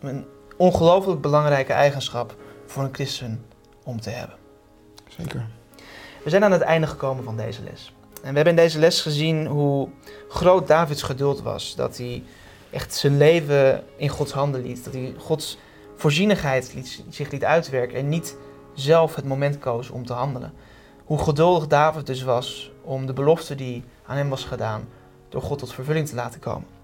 een 0.01 0.27
ongelooflijk 0.57 1.21
belangrijke 1.21 1.73
eigenschap 1.73 2.37
voor 2.67 2.83
een 2.83 2.95
christen 2.95 3.45
om 3.85 4.01
te 4.01 4.11
hebben. 4.11 4.37
Zeker. 5.09 5.47
We 6.25 6.31
zijn 6.31 6.45
aan 6.45 6.53
het 6.53 6.61
einde 6.61 6.87
gekomen 6.87 7.25
van 7.25 7.37
deze 7.37 7.63
les. 7.63 7.93
En 8.15 8.31
we 8.31 8.35
hebben 8.35 8.47
in 8.47 8.57
deze 8.57 8.79
les 8.79 9.01
gezien 9.01 9.47
hoe 9.47 9.89
groot 10.29 10.69
Davids 10.69 11.03
geduld 11.03 11.43
was. 11.43 11.75
Dat 11.75 11.97
hij 11.97 12.23
echt 12.71 12.95
zijn 12.95 13.17
leven 13.17 13.85
in 13.97 14.09
Gods 14.09 14.33
handen 14.33 14.63
liet. 14.63 14.85
Dat 14.85 14.93
hij 14.93 15.15
Gods 15.19 15.59
voorzienigheid 15.97 16.75
liet, 16.75 17.03
zich 17.09 17.31
liet 17.31 17.45
uitwerken 17.45 17.99
en 17.99 18.09
niet 18.09 18.37
zelf 18.75 19.15
het 19.15 19.25
moment 19.25 19.59
koos 19.59 19.91
om 19.91 20.07
te 20.07 20.13
handelen. 20.13 20.53
Hoe 21.05 21.19
geduldig 21.19 21.67
David 21.67 22.07
dus 22.07 22.23
was 22.23 22.71
om 22.83 23.07
de 23.07 23.13
belofte 23.13 23.55
die 23.55 23.85
aan 24.07 24.17
hem 24.17 24.29
was 24.29 24.45
gedaan 24.45 24.89
door 25.29 25.43
God 25.43 25.59
tot 25.59 25.73
vervulling 25.73 26.09
te 26.09 26.15
laten 26.15 26.41
komen. 26.41 26.80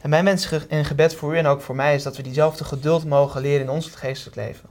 En 0.00 0.10
mijn 0.10 0.24
wens 0.24 0.66
en 0.68 0.84
gebed 0.84 1.14
voor 1.14 1.34
u 1.34 1.38
en 1.38 1.46
ook 1.46 1.60
voor 1.60 1.74
mij 1.74 1.94
is 1.94 2.02
dat 2.02 2.16
we 2.16 2.22
diezelfde 2.22 2.64
geduld 2.64 3.04
mogen 3.04 3.40
leren 3.40 3.60
in 3.60 3.70
ons 3.70 3.86
geestelijk 3.88 4.36
leven. 4.36 4.68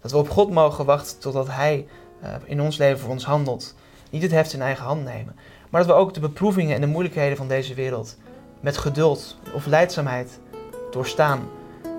Dat 0.00 0.10
we 0.10 0.16
op 0.16 0.30
God 0.30 0.50
mogen 0.50 0.84
wachten 0.84 1.18
totdat 1.18 1.48
Hij 1.48 1.86
uh, 2.22 2.28
in 2.44 2.60
ons 2.60 2.76
leven 2.76 2.98
voor 2.98 3.10
ons 3.10 3.24
handelt. 3.24 3.74
Niet 4.10 4.22
het 4.22 4.30
heft 4.30 4.52
in 4.52 4.62
eigen 4.62 4.84
hand 4.84 5.04
nemen. 5.04 5.36
Maar 5.70 5.80
dat 5.80 5.90
we 5.90 5.96
ook 5.96 6.14
de 6.14 6.20
beproevingen 6.20 6.74
en 6.74 6.80
de 6.80 6.86
moeilijkheden 6.86 7.36
van 7.36 7.48
deze 7.48 7.74
wereld 7.74 8.16
met 8.60 8.78
geduld 8.78 9.36
of 9.54 9.66
leidzaamheid 9.66 10.38
doorstaan. 10.90 11.48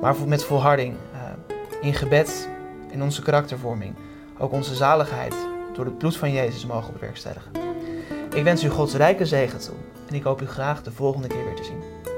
Maar 0.02 0.16
met 0.28 0.44
volharding 0.44 0.96
uh, 1.14 1.56
in 1.82 1.94
gebed, 1.94 2.50
in 2.92 3.04
onze 3.04 3.22
karaktervorming. 3.22 3.96
Ook 4.38 4.52
onze 4.52 4.76
zaligheid 4.76 5.36
door 5.74 5.86
het 5.86 5.98
bloed 5.98 6.18
van 6.18 6.32
Jezus 6.32 6.66
mogen 6.66 6.94
bewerkstelligen. 6.94 7.52
Ik 8.34 8.44
wens 8.44 8.64
u 8.64 8.70
Gods 8.70 8.94
rijke 8.94 9.26
zegen 9.26 9.60
toe 9.60 9.76
en 10.08 10.16
ik 10.16 10.24
hoop 10.24 10.42
u 10.42 10.48
graag 10.48 10.84
de 10.84 10.92
volgende 10.92 11.28
keer 11.28 11.46
weer 11.46 11.56
te 11.56 11.64
zien. 11.64 12.13